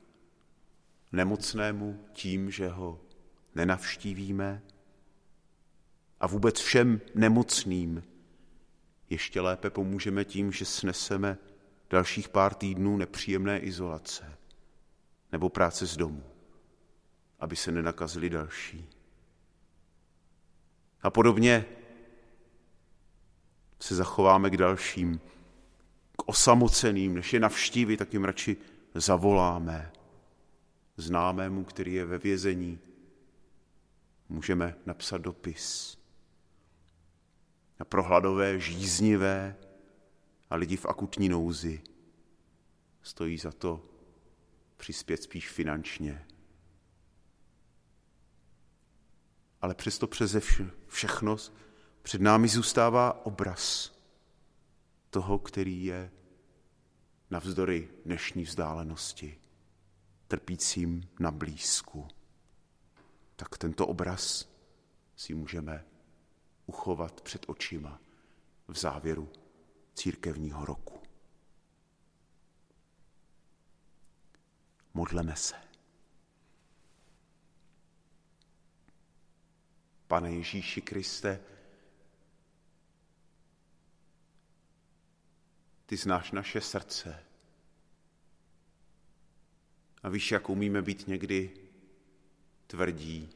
Nemocnému 1.13 2.07
tím, 2.13 2.51
že 2.51 2.69
ho 2.69 3.01
nenavštívíme 3.55 4.63
a 6.21 6.27
vůbec 6.27 6.61
všem 6.61 7.01
nemocným 7.15 8.03
ještě 9.11 9.41
lépe 9.41 9.71
pomůžeme 9.71 10.25
tím, 10.25 10.53
že 10.53 10.65
sneseme 10.65 11.39
dalších 11.91 12.29
pár 12.29 12.55
týdnů 12.55 12.97
nepříjemné 12.97 13.59
izolace 13.59 14.39
nebo 15.33 15.49
práce 15.49 15.87
z 15.87 15.97
domu, 15.97 16.25
aby 17.41 17.57
se 17.57 17.73
nenakazili 17.73 18.31
další. 18.31 18.96
A 21.07 21.11
podobně 21.11 21.65
se 23.81 23.95
zachováme 23.95 24.51
k 24.51 24.57
dalším, 24.57 25.21
k 26.17 26.29
osamoceným, 26.29 27.15
než 27.15 27.33
je 27.33 27.41
navštívit, 27.41 27.97
tak 27.97 28.13
jim 28.13 28.25
radši 28.25 28.57
zavoláme 28.95 29.93
známému, 30.97 31.65
který 31.65 31.95
je 31.95 32.05
ve 32.05 32.19
vězení. 32.19 32.79
Můžeme 34.29 34.77
napsat 34.87 35.19
dopis. 35.19 35.99
A 37.79 37.85
pro 37.85 38.03
hladové, 38.03 38.61
žíznivé 38.61 39.57
a 40.51 40.57
lidi 40.57 40.77
v 40.77 40.87
akutní 40.87 41.29
nouzi 41.29 41.83
stojí 43.03 43.39
za 43.39 43.53
to 43.53 43.85
přispět 44.77 45.23
spíš 45.23 45.49
finančně. 45.49 46.26
Ale 49.67 49.75
přesto 49.75 50.07
přeze 50.07 50.41
všechno 50.87 51.37
před 52.03 52.21
námi 52.21 52.49
zůstává 52.49 53.27
obraz 53.27 53.93
toho, 55.11 55.39
který 55.39 55.85
je 55.85 56.11
navzdory 57.31 57.89
dnešní 58.05 58.43
vzdálenosti, 58.43 59.41
trpícím 60.29 61.09
na 61.21 61.31
blízku. 61.31 62.09
Tak 63.37 63.59
tento 63.59 63.87
obraz 63.87 64.49
si 65.17 65.35
můžeme 65.35 65.85
uchovat 66.67 67.21
před 67.21 67.45
očima 67.49 68.01
v 68.69 68.79
závěru 68.79 69.33
církevního 69.95 70.65
roku. 70.65 71.01
Modleme 74.95 75.37
se. 75.37 75.66
Pane 80.07 80.33
Ježíši 80.33 80.83
Kriste, 80.83 81.41
ty 85.87 85.97
znáš 85.97 86.33
naše 86.33 86.61
srdce 86.61 87.25
a 90.03 90.09
víš, 90.09 90.31
jak 90.31 90.51
umíme 90.51 90.83
být 90.83 91.09
někdy 91.09 91.51
tvrdí, 92.67 93.31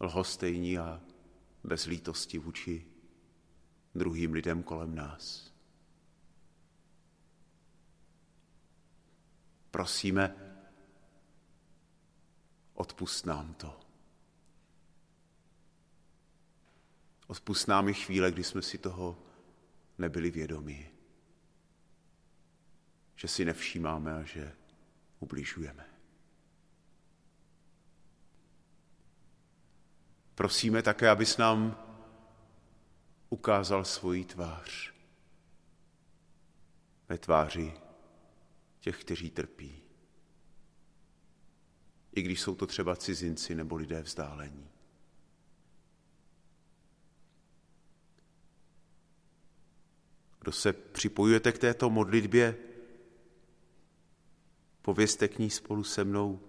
lhostejní 0.00 0.78
a 0.78 1.00
bez 1.64 1.86
lítosti 1.86 2.38
vůči 2.38 2.86
druhým 3.94 4.32
lidem 4.32 4.62
kolem 4.62 4.94
nás. 4.94 5.52
Prosíme, 9.70 10.36
odpust 12.74 13.26
nám 13.26 13.54
to. 13.54 13.89
Odpust 17.30 17.68
nám 17.68 17.88
i 17.88 17.94
chvíle, 17.94 18.30
kdy 18.30 18.44
jsme 18.44 18.62
si 18.62 18.78
toho 18.78 19.18
nebyli 19.98 20.30
vědomi. 20.30 20.90
Že 23.16 23.28
si 23.28 23.44
nevšímáme 23.44 24.14
a 24.14 24.22
že 24.22 24.52
ubližujeme. 25.20 25.86
Prosíme 30.34 30.82
také, 30.82 31.08
abys 31.08 31.36
nám 31.36 31.86
ukázal 33.28 33.84
svoji 33.84 34.24
tvář 34.24 34.92
ve 37.08 37.18
tváři 37.18 37.72
těch, 38.80 39.00
kteří 39.00 39.30
trpí. 39.30 39.82
I 42.12 42.22
když 42.22 42.40
jsou 42.40 42.54
to 42.54 42.66
třeba 42.66 42.96
cizinci 42.96 43.54
nebo 43.54 43.76
lidé 43.76 44.02
vzdálení. 44.02 44.79
Kdo 50.40 50.52
se 50.52 50.72
připojujete 50.72 51.52
k 51.52 51.58
této 51.58 51.90
modlitbě, 51.90 52.56
povězte 54.82 55.28
k 55.28 55.38
ní 55.38 55.50
spolu 55.50 55.84
se 55.84 56.04
mnou, 56.04 56.40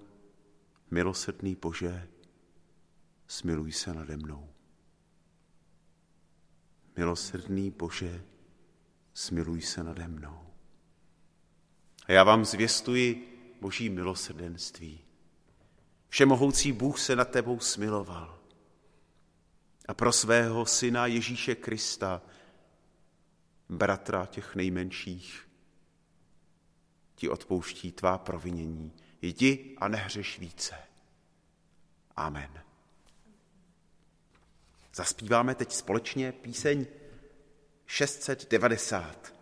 milosrdný 0.91 1.55
Bože, 1.55 2.07
smiluj 3.27 3.71
se 3.71 3.93
nade 3.93 4.17
mnou. 4.17 4.49
Milosrdný 6.97 7.71
Bože, 7.71 8.23
smiluj 9.13 9.61
se 9.61 9.83
nade 9.83 10.07
mnou. 10.07 10.47
A 12.05 12.11
já 12.11 12.23
vám 12.23 12.45
zvěstuji 12.45 13.27
Boží 13.61 13.89
milosrdenství. 13.89 14.99
Všemohoucí 16.09 16.71
Bůh 16.71 16.99
se 16.99 17.15
nad 17.15 17.29
tebou 17.29 17.59
smiloval 17.59 18.41
a 19.87 19.93
pro 19.93 20.11
svého 20.11 20.65
syna 20.65 21.05
Ježíše 21.05 21.55
Krista, 21.55 22.21
bratra 23.71 24.25
těch 24.25 24.55
nejmenších, 24.55 25.47
ti 27.15 27.29
odpouští 27.29 27.91
tvá 27.91 28.17
provinění. 28.17 28.93
Jdi 29.21 29.75
a 29.77 29.87
nehřeš 29.87 30.39
více. 30.39 30.75
Amen. 32.15 32.63
Zaspíváme 34.93 35.55
teď 35.55 35.71
společně 35.71 36.31
píseň 36.31 36.85
690. 37.85 39.40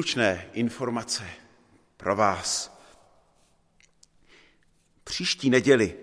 Stručné 0.00 0.50
informace 0.52 1.24
pro 1.96 2.16
vás. 2.16 2.78
Příští 5.04 5.50
neděli 5.50 5.94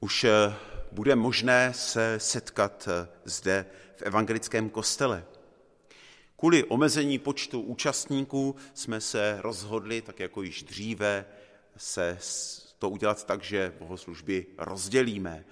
už 0.00 0.24
eh, 0.24 0.54
bude 0.92 1.16
možné 1.16 1.72
se 1.74 2.14
setkat 2.20 2.88
eh, 2.88 3.08
zde 3.24 3.66
v 3.96 4.02
evangelickém 4.02 4.70
kostele. 4.70 5.24
Kvůli 6.36 6.64
omezení 6.64 7.18
počtu 7.18 7.60
účastníků 7.60 8.56
jsme 8.74 9.00
se 9.00 9.38
rozhodli, 9.40 10.02
tak 10.02 10.20
jako 10.20 10.42
již 10.42 10.62
dříve, 10.62 11.24
se 11.76 12.18
to 12.78 12.90
udělat 12.90 13.26
tak, 13.26 13.42
že 13.42 13.72
bohoslužby 13.78 14.46
rozdělíme. 14.58 15.44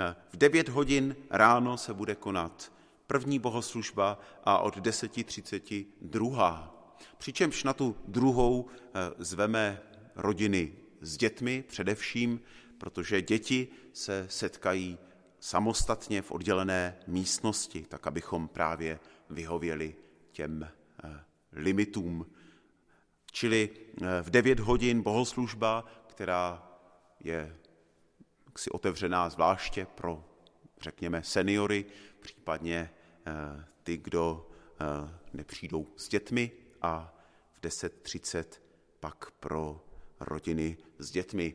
Eh, 0.00 0.14
v 0.32 0.36
9 0.36 0.68
hodin 0.68 1.16
ráno 1.30 1.78
se 1.78 1.94
bude 1.94 2.14
konat 2.14 2.72
první 3.12 3.38
bohoslužba 3.38 4.18
a 4.44 4.58
od 4.58 4.76
10.30 4.76 5.86
druhá. 6.00 6.74
Přičemž 7.18 7.64
na 7.64 7.72
tu 7.72 7.96
druhou 8.08 8.68
zveme 9.18 9.82
rodiny 10.16 10.72
s 11.00 11.16
dětmi 11.16 11.64
především, 11.68 12.40
protože 12.78 13.22
děti 13.22 13.68
se 13.92 14.26
setkají 14.28 14.98
samostatně 15.40 16.22
v 16.22 16.32
oddělené 16.32 16.96
místnosti, 17.06 17.84
tak 17.88 18.06
abychom 18.06 18.48
právě 18.48 19.00
vyhověli 19.30 19.94
těm 20.30 20.62
eh, 21.04 21.24
limitům. 21.52 22.26
Čili 23.32 23.70
eh, 23.70 24.22
v 24.22 24.30
9 24.30 24.60
hodin 24.60 25.02
bohoslužba, 25.02 25.84
která 26.06 26.68
je 27.20 27.56
si 28.56 28.70
otevřená 28.70 29.30
zvláště 29.30 29.86
pro, 29.86 30.24
řekněme, 30.80 31.22
seniory, 31.22 31.84
případně 32.22 32.90
eh, 32.92 33.01
ty, 33.82 33.96
kdo 33.96 34.50
nepřijdou 35.32 35.86
s 35.96 36.08
dětmi 36.08 36.52
a 36.82 37.14
v 37.52 37.60
10.30 37.60 38.44
pak 39.00 39.30
pro 39.30 39.84
rodiny 40.20 40.76
s 40.98 41.10
dětmi. 41.10 41.54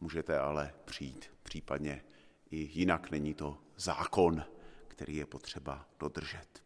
Můžete 0.00 0.38
ale 0.38 0.74
přijít 0.84 1.30
případně 1.42 2.04
i 2.50 2.56
jinak, 2.56 3.10
není 3.10 3.34
to 3.34 3.58
zákon, 3.76 4.44
který 4.88 5.16
je 5.16 5.26
potřeba 5.26 5.88
dodržet. 5.98 6.64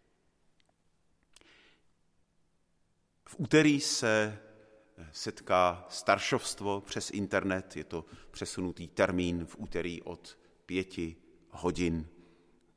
V 3.29 3.35
úterý 3.39 3.81
se 3.81 4.39
setká 5.13 5.87
staršovstvo 5.89 6.81
přes 6.81 7.11
internet, 7.11 7.77
je 7.77 7.85
to 7.85 8.05
přesunutý 8.31 8.89
termín 8.89 9.47
v 9.47 9.57
úterý 9.59 10.03
od 10.03 10.39
pěti 10.67 11.17
hodin, 11.51 12.09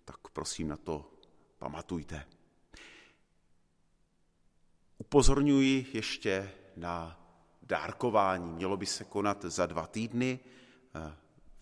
tak 0.06 0.28
prosím 0.34 0.68
na 0.68 0.78
to 0.78 1.14
pamatujte. 1.62 2.26
Upozorňuji 4.98 5.86
ještě 5.94 6.52
na 6.76 7.22
dárkování. 7.62 8.52
Mělo 8.52 8.78
by 8.78 8.86
se 8.86 9.04
konat 9.04 9.46
za 9.46 9.66
dva 9.66 9.88
týdny 9.88 10.40
eh, 10.96 11.16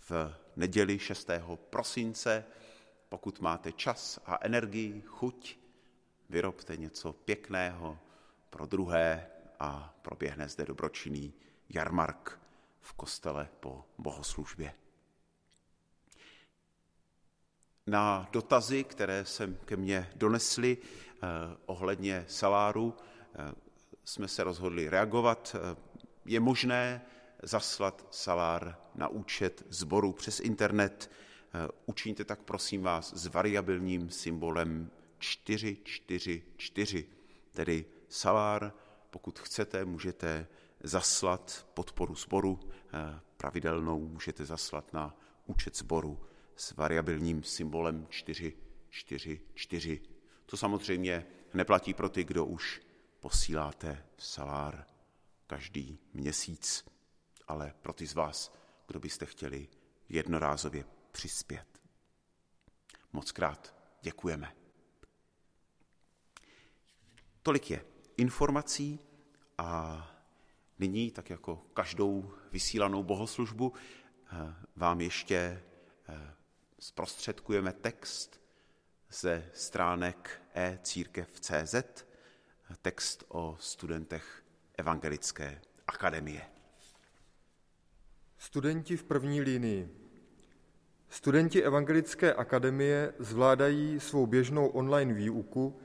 v 0.10 0.36
neděli 0.56 1.00
6. 1.00 1.30
prosince. 1.56 2.46
Pokud 3.10 3.40
máte 3.40 3.72
čas 3.72 4.20
a 4.26 4.38
energii, 4.42 5.04
chuť, 5.06 5.58
vyrobte 6.30 6.78
něco 6.78 7.14
pěkného 7.14 8.00
pro 8.50 8.66
druhé 8.66 9.28
a 9.60 9.96
proběhne 10.02 10.50
zde 10.50 10.66
dobročinný 10.66 11.34
jarmark 11.70 12.40
v 12.82 12.94
kostele 12.94 13.50
po 13.60 13.86
bohoslužbě. 13.98 14.74
Na 17.88 18.30
dotazy, 18.32 18.84
které 18.84 19.26
jsem 19.26 19.58
ke 19.65 19.78
mně 19.78 20.10
donesli 20.15 20.78
eh, 20.78 21.28
ohledně 21.65 22.26
saláru, 22.28 22.94
eh, 23.36 23.52
jsme 24.04 24.28
se 24.28 24.44
rozhodli 24.44 24.89
reagovat. 24.89 25.56
Je 26.26 26.39
možné 26.39 27.02
zaslat 27.44 28.08
salár 28.12 28.78
na 28.96 29.08
účet 29.08 29.63
sboru 29.70 30.13
přes 30.13 30.39
internet. 30.39 31.12
Učiňte 31.86 32.26
tak, 32.26 32.39
prosím 32.39 32.84
vás, 32.84 33.13
s 33.13 33.26
variabilním 33.26 34.10
symbolem 34.10 34.92
444, 35.20 37.06
tedy 37.52 37.86
salár, 38.10 38.74
pokud 39.10 39.39
chcete, 39.39 39.86
můžete 39.86 40.48
zaslat 40.84 41.68
podporu 41.74 42.15
sboru 42.15 42.60
pravidelnou, 43.38 44.08
můžete 44.08 44.46
zaslat 44.46 44.94
na 44.94 45.15
účet 45.46 45.78
sboru 45.78 46.20
s 46.60 46.72
variabilním 46.76 47.43
symbolem 47.43 48.08
444. 48.10 50.02
To 50.45 50.58
samozřejmě 50.58 51.26
neplatí 51.54 51.93
pro 51.93 52.10
ty, 52.10 52.24
kdo 52.24 52.45
už 52.45 52.82
posíláte 53.19 54.06
salár 54.17 54.86
každý 55.48 56.00
měsíc, 56.13 56.86
ale 57.48 57.74
pro 57.82 57.93
ty 57.93 58.08
z 58.08 58.13
vás, 58.13 58.54
kdo 58.88 59.00
byste 59.00 59.26
chtěli 59.26 59.67
jednorázově 60.10 60.86
přispět. 61.12 61.82
Moc 63.13 63.32
krát 63.32 63.76
děkujeme. 64.02 64.56
Tolik 67.41 67.72
je 67.72 67.86
informací 68.17 69.00
a 69.58 70.08
nyní, 70.80 71.12
tak 71.12 71.30
jako 71.30 71.56
každou 71.74 72.34
vysílanou 72.52 73.04
bohoslužbu, 73.04 73.74
eh, 73.74 74.56
vám 74.76 75.02
ještě 75.02 75.63
eh, 76.10 76.38
zprostředkujeme 76.80 77.74
text 77.74 78.42
ze 79.12 79.46
stránek 79.54 80.42
e-církev.cz, 80.54 81.76
text 82.82 83.24
o 83.28 83.58
studentech 83.60 84.44
Evangelické 84.78 85.62
akademie. 85.88 86.42
Studenti 88.38 88.98
v 88.98 89.04
první 89.04 89.42
línii. 89.42 89.96
Studenti 91.10 91.63
Evangelické 91.63 92.34
akademie 92.34 93.13
zvládají 93.20 94.00
svou 94.00 94.26
běžnou 94.26 94.68
online 94.68 95.13
výuku 95.13 95.80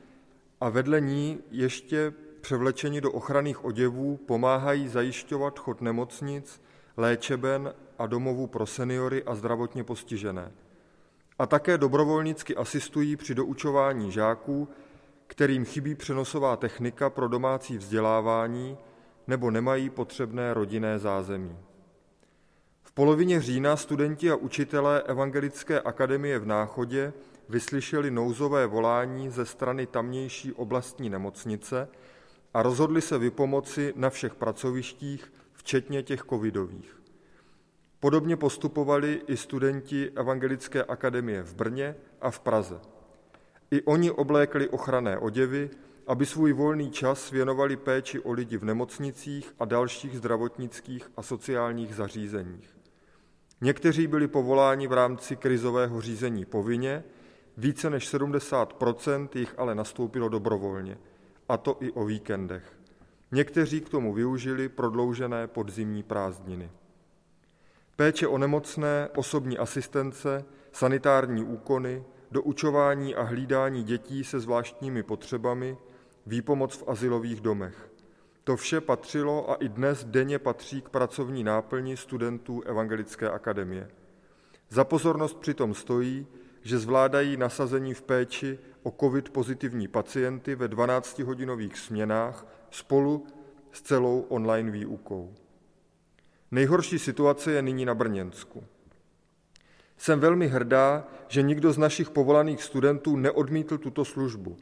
a 0.61 0.69
vedle 0.69 1.01
ní 1.01 1.43
ještě 1.51 2.13
převlečeni 2.41 3.01
do 3.01 3.13
ochranných 3.13 3.65
oděvů 3.65 4.17
pomáhají 4.17 4.89
zajišťovat 4.89 5.59
chod 5.59 5.81
nemocnic, 5.81 6.63
léčeben 6.97 7.75
a 7.99 8.07
domovů 8.07 8.47
pro 8.47 8.67
seniory 8.67 9.25
a 9.25 9.35
zdravotně 9.35 9.85
postižené. 9.85 10.53
A 11.39 11.47
také 11.47 11.79
dobrovolnicky 11.79 12.57
asistují 12.57 13.17
při 13.17 13.35
doučování 13.35 14.13
žáků, 14.13 14.69
kterým 15.27 15.65
chybí 15.65 15.95
přenosová 15.95 16.57
technika 16.57 17.11
pro 17.11 17.29
domácí 17.29 17.79
vzdělávání 17.79 18.79
nebo 19.27 19.51
nemají 19.51 19.91
potřebné 19.91 20.55
rodinné 20.55 20.99
zázemí. 20.99 21.59
V 22.83 22.93
polovině 22.93 23.41
října 23.41 23.77
studenti 23.77 24.31
a 24.31 24.37
učitelé 24.37 25.03
Evangelické 25.03 25.81
akademie 25.81 26.39
v 26.39 26.47
Náchodě 26.47 27.13
vyslyšeli 27.49 28.11
nouzové 28.11 28.67
volání 28.67 29.31
ze 29.31 29.47
strany 29.47 29.87
tamnější 29.87 30.53
oblastní 30.53 31.11
nemocnice 31.11 31.89
a 32.55 32.63
rozhodli 32.63 33.01
se 33.01 33.19
vypomoci 33.19 33.93
na 33.97 34.11
všech 34.11 34.35
pracovištích, 34.35 35.33
včetně 35.53 36.03
těch 36.03 36.25
covidových. 36.31 37.04
Podobně 38.01 38.37
postupovali 38.37 39.23
i 39.27 39.37
studenti 39.37 40.11
Evangelické 40.11 40.85
akademie 40.85 41.43
v 41.43 41.55
Brně 41.55 41.97
a 42.21 42.31
v 42.31 42.41
Praze. 42.41 42.81
I 43.71 43.83
oni 43.83 44.11
oblékli 44.11 44.69
ochranné 44.69 45.19
oděvy, 45.19 45.71
aby 46.07 46.27
svůj 46.27 46.53
volný 46.53 46.91
čas 46.91 47.31
věnovali 47.31 47.77
péči 47.77 48.21
o 48.21 48.33
lidi 48.33 48.57
v 48.57 48.65
nemocnicích 48.65 49.55
a 49.61 49.65
dalších 49.65 50.17
zdravotnických 50.17 51.11
a 51.17 51.23
sociálních 51.23 51.95
zařízeních. 51.95 52.77
Někteří 53.61 54.07
byli 54.07 54.29
povoláni 54.29 54.87
v 54.87 54.93
rámci 54.93 55.37
krizového 55.37 56.01
řízení 56.01 56.45
povinně, 56.45 57.05
více 57.57 57.91
než 57.91 58.15
70% 58.15 59.29
jich 59.35 59.55
ale 59.59 59.75
nastoupilo 59.75 60.29
dobrovolně, 60.29 60.99
a 61.49 61.57
to 61.57 61.77
i 61.81 61.93
o 61.93 62.05
víkendech. 62.05 62.79
Někteří 63.33 63.81
k 63.81 63.89
tomu 63.89 64.13
využili 64.13 64.69
prodloužené 64.69 65.47
podzimní 65.47 66.03
prázdniny. 66.03 66.71
Péče 67.97 68.27
o 68.27 68.39
nemocné, 68.39 69.09
osobní 69.17 69.59
asistence, 69.59 70.45
sanitární 70.73 71.45
úkony, 71.45 72.05
doučování 72.31 73.15
a 73.15 73.23
hlídání 73.23 73.83
dětí 73.83 74.25
se 74.25 74.41
zvláštními 74.41 75.03
potřebami, 75.03 75.77
výpomoc 76.27 76.77
v 76.77 76.89
asilových 76.89 77.41
domech. 77.41 77.91
To 78.45 78.57
vše 78.57 78.81
patřilo 78.81 79.51
a 79.51 79.55
i 79.55 79.69
dnes 79.69 80.05
denně 80.05 80.39
patří 80.39 80.83
k 80.83 80.89
pracovní 80.89 81.45
náplni 81.45 81.97
studentů 81.97 82.63
Evangelické 82.63 83.31
akademie. 83.31 83.91
Za 84.71 84.85
pozornost 84.85 85.39
přitom 85.39 85.75
stojí, 85.75 86.27
že 86.63 86.79
zvládají 86.79 87.37
nasazení 87.37 87.95
v 87.95 88.03
péči 88.03 88.59
o 88.83 88.95
covid 89.01 89.29
pozitivní 89.29 89.89
pacienty 89.89 90.55
ve 90.55 90.69
12-hodinových 90.69 91.77
směnách 91.77 92.47
spolu 92.71 93.27
s 93.73 93.83
celou 93.83 94.21
online 94.21 94.71
výukou. 94.71 95.35
Nejhorší 96.51 96.99
situace 96.99 97.53
je 97.53 97.63
nyní 97.63 97.85
na 97.85 97.95
Brněnsku. 97.95 98.65
Jsem 99.97 100.21
velmi 100.21 100.47
hrdá, 100.47 101.09
že 101.29 101.43
nikdo 101.43 101.73
z 101.73 101.79
našich 101.79 102.11
povolaných 102.11 102.63
studentů 102.63 103.17
neodmítl 103.17 103.79
tuto 103.79 104.05
službu. 104.05 104.57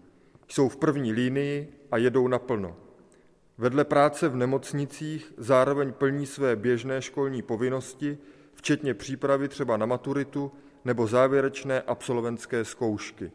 Jsou 0.48 0.68
v 0.68 0.76
první 0.76 1.12
línii 1.12 1.72
a 1.90 1.96
jedou 1.96 2.28
naplno. 2.28 2.76
Vedle 3.58 3.84
práce 3.84 4.28
v 4.28 4.36
nemocnicích 4.36 5.32
zároveň 5.36 5.92
plní 5.92 6.26
své 6.26 6.56
běžné 6.56 7.02
školní 7.02 7.42
povinnosti, 7.42 8.18
včetně 8.54 8.94
přípravy 8.94 9.48
třeba 9.48 9.76
na 9.76 9.86
maturitu 9.86 10.52
nebo 10.84 11.06
závěrečné 11.06 11.82
absolventské 11.82 12.64
zkoušky. 12.64 13.30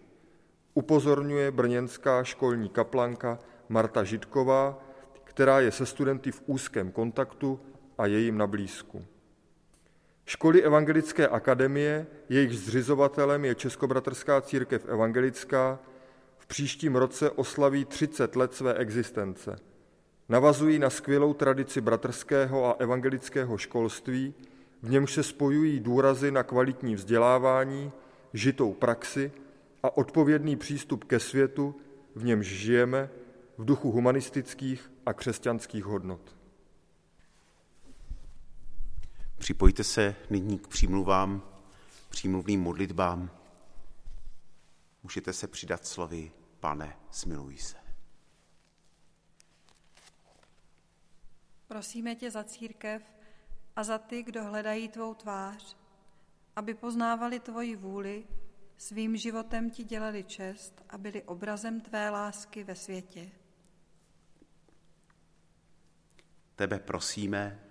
Upozorňuje 0.74 1.52
brněnská 1.52 2.24
školní 2.24 2.70
kaplanka 2.70 3.40
Marta 3.70 4.04
Žitková, 4.04 4.84
která 5.24 5.60
je 5.60 5.72
se 5.72 5.86
studenty 5.86 6.32
v 6.32 6.42
úzkém 6.46 6.92
kontaktu 6.92 7.60
a 7.98 8.06
je 8.06 8.20
jim 8.20 8.38
na 8.38 8.48
blízku. 8.48 9.06
Školy 10.26 10.64
Evangelické 10.64 11.28
akademie, 11.28 12.08
jejich 12.30 12.54
zřizovatelem 12.58 13.46
je 13.46 13.56
Českobratrská 13.56 14.42
církev 14.42 14.86
evangelická, 14.86 15.80
v 16.38 16.48
příštím 16.48 16.96
roce 16.96 17.32
oslaví 17.32 17.86
30 17.86 18.36
let 18.36 18.54
své 18.54 18.74
existence. 18.74 19.56
Navazují 20.30 20.80
na 20.80 20.90
skvělou 20.90 21.34
tradici 21.34 21.82
bratrského 21.82 22.66
a 22.66 22.76
evangelického 22.80 23.58
školství, 23.58 24.34
v 24.82 24.90
němž 24.90 25.14
se 25.14 25.24
spojují 25.24 25.80
důrazy 25.80 26.32
na 26.32 26.44
kvalitní 26.44 26.96
vzdělávání, 26.96 27.92
žitou 28.34 28.74
praxi 28.74 29.32
a 29.84 29.98
odpovědný 29.98 30.56
přístup 30.56 31.04
ke 31.04 31.20
světu, 31.20 31.76
v 32.16 32.24
němž 32.24 32.48
žijeme, 32.48 33.10
v 33.58 33.66
duchu 33.66 33.92
humanistických 33.92 34.92
a 35.06 35.14
křesťanských 35.14 35.84
hodnot. 35.84 36.37
Připojte 39.38 39.84
se 39.84 40.16
nyní 40.30 40.60
k 40.60 40.68
přímluvám, 40.68 41.44
přímluvným 42.10 42.62
modlitbám. 42.62 43.32
Můžete 45.04 45.34
se 45.34 45.48
přidat 45.48 45.86
slovy, 45.86 46.32
pane, 46.60 46.98
smiluj 47.12 47.58
se. 47.58 47.78
Prosíme 51.68 52.16
tě 52.16 52.32
za 52.32 52.44
církev 52.44 53.04
a 53.76 53.84
za 53.84 53.98
ty, 53.98 54.24
kdo 54.24 54.44
hledají 54.44 54.90
tvou 54.90 55.14
tvář, 55.14 55.78
aby 56.56 56.74
poznávali 56.74 57.40
tvoji 57.40 57.76
vůli, 57.76 58.28
svým 58.78 59.18
životem 59.18 59.70
ti 59.70 59.84
dělali 59.84 60.24
čest 60.24 60.84
a 60.90 60.98
byli 60.98 61.24
obrazem 61.24 61.82
tvé 61.82 62.10
lásky 62.10 62.64
ve 62.64 62.76
světě. 62.76 63.32
Tebe 66.56 66.80
prosíme, 66.80 67.67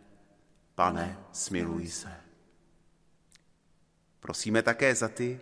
pane, 0.76 1.18
smiluj 1.32 1.88
se. 1.88 2.16
Prosíme 4.20 4.62
také 4.62 4.94
za 4.94 5.08
ty, 5.08 5.40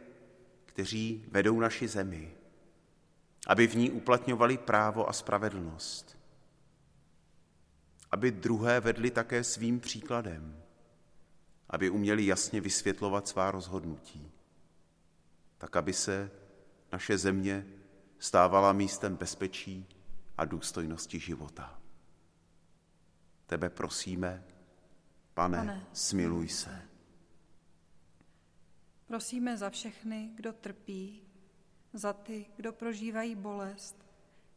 kteří 0.65 1.25
vedou 1.29 1.61
naši 1.61 1.89
zemi, 1.89 2.35
aby 3.47 3.67
v 3.67 3.75
ní 3.77 3.91
uplatňovali 3.91 4.59
právo 4.59 5.09
a 5.09 5.13
spravedlnost, 5.13 6.19
aby 8.11 8.31
druhé 8.31 8.81
vedli 8.81 9.11
také 9.11 9.45
svým 9.45 9.81
příkladem, 9.81 10.63
aby 11.71 11.91
uměli 11.91 12.27
jasně 12.27 12.61
vysvětlovat 12.61 13.29
svá 13.29 13.51
rozhodnutí, 13.51 14.33
tak 15.59 15.77
aby 15.77 15.93
se 15.93 16.31
naše 16.93 17.19
země 17.19 17.67
stávala 18.19 18.73
místem 18.73 19.17
bezpečí 19.17 19.87
a 20.39 20.45
důstojnosti 20.45 21.21
života. 21.21 21.81
Tebe 23.47 23.71
prosíme, 23.71 24.45
pane, 25.35 25.59
pane 25.59 25.87
smiluj 25.93 26.49
se. 26.49 26.83
Prosíme 29.07 29.57
za 29.57 29.71
všechny, 29.71 30.31
kdo 30.35 30.53
trpí, 30.53 31.23
za 31.93 32.13
ty, 32.13 32.47
kdo 32.57 32.73
prožívají 32.73 33.35
bolest, 33.35 33.97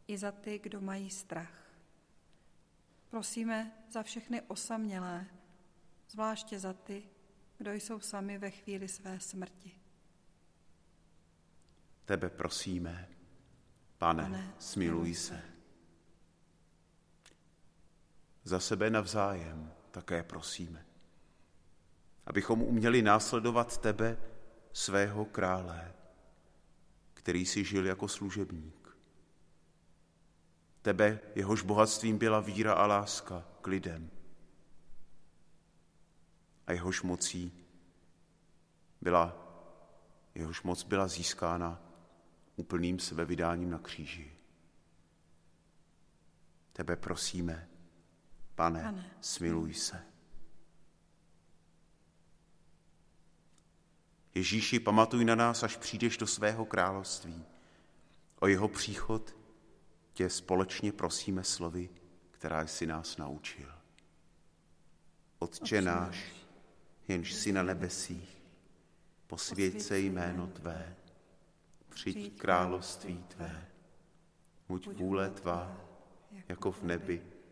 i 0.07 0.17
za 0.17 0.31
ty, 0.31 0.59
kdo 0.59 0.81
mají 0.81 1.09
strach. 1.09 1.71
Prosíme 3.09 3.71
za 3.91 4.03
všechny 4.03 4.41
osamělé, 4.41 5.25
zvláště 6.09 6.59
za 6.59 6.73
ty, 6.73 7.09
kdo 7.57 7.73
jsou 7.73 7.99
sami 7.99 8.37
ve 8.37 8.51
chvíli 8.51 8.87
své 8.87 9.19
smrti. 9.19 9.71
Tebe 12.05 12.29
prosíme, 12.29 13.09
pane, 13.97 14.23
pane 14.23 14.53
smiluj 14.59 15.15
se. 15.15 15.41
Za 18.43 18.59
sebe 18.59 18.89
navzájem 18.89 19.76
také 19.97 20.23
prosíme, 20.23 20.85
abychom 22.25 22.61
uměli 22.61 23.01
následovat 23.01 23.77
tebe, 23.77 24.17
svého 24.73 25.25
krále, 25.25 25.93
který 27.13 27.45
si 27.45 27.65
žil 27.65 27.85
jako 27.85 28.07
služebník. 28.07 28.97
Tebe, 30.81 31.19
jehož 31.35 31.61
bohatstvím 31.61 32.17
byla 32.17 32.39
víra 32.39 32.73
a 32.73 32.85
láska 32.85 33.43
k 33.61 33.67
lidem. 33.67 34.11
A 36.67 36.71
jehož 36.71 37.01
mocí 37.01 37.65
byla, 39.01 39.35
jehož 40.35 40.63
moc 40.63 40.83
byla 40.83 41.07
získána 41.07 41.81
úplným 42.55 42.99
sebevydáním 42.99 43.69
na 43.69 43.79
kříži. 43.79 44.31
Tebe 46.73 46.95
prosíme, 46.95 47.69
pane, 48.57 48.83
pane. 48.83 49.11
smiluj 49.21 49.73
se. 49.73 50.03
Ježíši, 54.35 54.79
pamatuj 54.79 55.25
na 55.25 55.35
nás, 55.35 55.63
až 55.63 55.77
přijdeš 55.77 56.17
do 56.17 56.27
svého 56.27 56.65
království. 56.65 57.45
O 58.39 58.47
jeho 58.47 58.67
příchod 58.67 59.35
tě 60.13 60.29
společně 60.29 60.91
prosíme 60.91 61.43
slovy, 61.43 61.89
která 62.31 62.67
jsi 62.67 62.85
nás 62.85 63.17
naučil. 63.17 63.73
Otče 65.39 65.81
náš, 65.81 66.31
jenž 67.07 67.33
jsi 67.33 67.51
na 67.51 67.63
nebesích, 67.63 68.41
posvěď 69.27 69.81
se 69.81 69.99
jméno 69.99 70.47
Tvé, 70.47 70.95
přijď 71.89 72.39
království 72.39 73.23
Tvé, 73.27 73.67
buď 74.67 74.87
vůle 74.87 75.29
Tvá, 75.29 75.77
jako 76.47 76.71
v 76.71 76.83
nebi, 76.83 77.36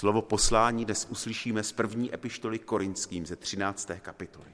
Slovo 0.00 0.22
poslání 0.22 0.84
dnes 0.84 1.06
uslyšíme 1.10 1.62
z 1.62 1.72
první 1.72 2.14
epištoly 2.14 2.58
korinským 2.58 3.26
ze 3.26 3.36
13. 3.36 3.90
kapitoly. 4.00 4.52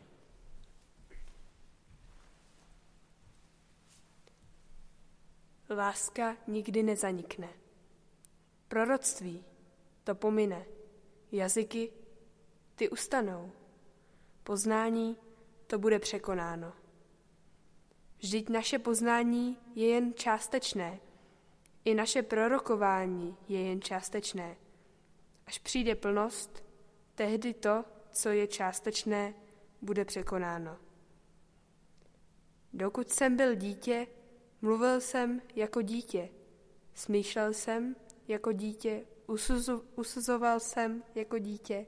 Láska 5.70 6.36
nikdy 6.46 6.82
nezanikne. 6.82 7.48
Proroctví 8.68 9.44
to 10.04 10.14
pomine. 10.14 10.66
Jazyky 11.32 11.92
ty 12.74 12.88
ustanou. 12.88 13.52
Poznání 14.42 15.16
to 15.66 15.78
bude 15.78 15.98
překonáno. 15.98 16.72
Vždyť 18.18 18.48
naše 18.48 18.78
poznání 18.78 19.58
je 19.74 19.88
jen 19.88 20.14
částečné. 20.14 21.00
I 21.84 21.94
naše 21.94 22.22
prorokování 22.22 23.36
je 23.48 23.62
jen 23.62 23.82
částečné. 23.82 24.56
Až 25.46 25.58
přijde 25.58 25.94
plnost, 25.94 26.64
tehdy 27.14 27.54
to, 27.54 27.84
co 28.12 28.28
je 28.28 28.46
částečné, 28.46 29.34
bude 29.82 30.04
překonáno. 30.04 30.78
Dokud 32.72 33.10
jsem 33.10 33.36
byl 33.36 33.54
dítě, 33.54 34.06
Mluvil 34.62 35.00
jsem 35.00 35.42
jako 35.56 35.82
dítě, 35.82 36.28
smýšlel 36.94 37.52
jsem 37.52 37.96
jako 38.28 38.52
dítě, 38.52 39.04
usuzoval 39.96 40.60
jsem 40.60 41.02
jako 41.14 41.38
dítě. 41.38 41.86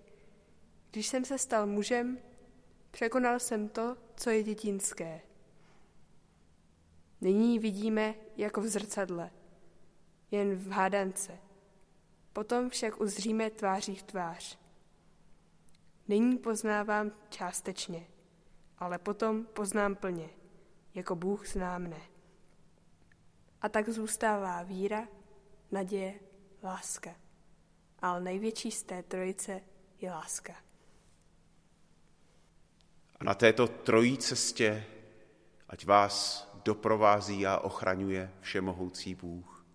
Když 0.91 1.07
jsem 1.07 1.25
se 1.25 1.39
stal 1.39 1.67
mužem, 1.67 2.19
překonal 2.91 3.39
jsem 3.39 3.69
to, 3.69 3.97
co 4.17 4.31
je 4.31 4.43
dětinské. 4.43 5.21
Nyní 7.21 7.59
vidíme 7.59 8.15
jako 8.37 8.61
v 8.61 8.67
zrcadle, 8.67 9.31
jen 10.31 10.55
v 10.57 10.69
hádance. 10.69 11.39
Potom 12.39 12.70
však 12.70 13.01
uzříme 13.01 13.51
tváří 13.51 13.95
v 13.95 14.03
tvář. 14.03 14.59
Nyní 16.09 16.39
poznávám 16.39 17.12
částečně, 17.28 18.07
ale 18.78 18.99
potom 18.99 19.45
poznám 19.47 19.97
plně, 19.97 20.28
jako 20.95 21.16
Bůh 21.16 21.49
zná 21.49 21.78
mne. 21.78 22.01
A 23.62 23.68
tak 23.68 23.89
zůstává 23.89 24.62
víra, 24.62 25.09
naděje, 25.70 26.20
láska. 26.62 27.14
ale 27.99 28.20
největší 28.20 28.70
z 28.70 28.82
té 28.82 29.03
trojice 29.03 29.61
je 30.01 30.11
láska. 30.11 30.55
A 33.20 33.24
na 33.24 33.34
této 33.34 33.68
trojí 33.68 34.18
cestě, 34.18 34.86
ať 35.68 35.86
vás 35.86 36.49
doprovází 36.64 37.47
a 37.47 37.59
ochraňuje 37.59 38.32
všemohoucí 38.41 39.14
Bůh, 39.14 39.66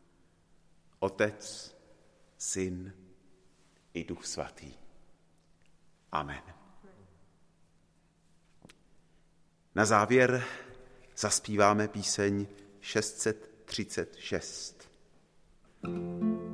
Otec, 0.99 1.73
Syn 2.44 2.94
i 3.94 4.04
Duch 4.04 4.26
Svatý. 4.26 4.74
Amen. 6.12 6.44
Na 9.76 9.86
závěr 9.86 10.44
zaspíváme 11.18 11.88
píseň 11.88 12.48
636. 12.82 14.89
thank 15.84 16.24
you 16.24 16.53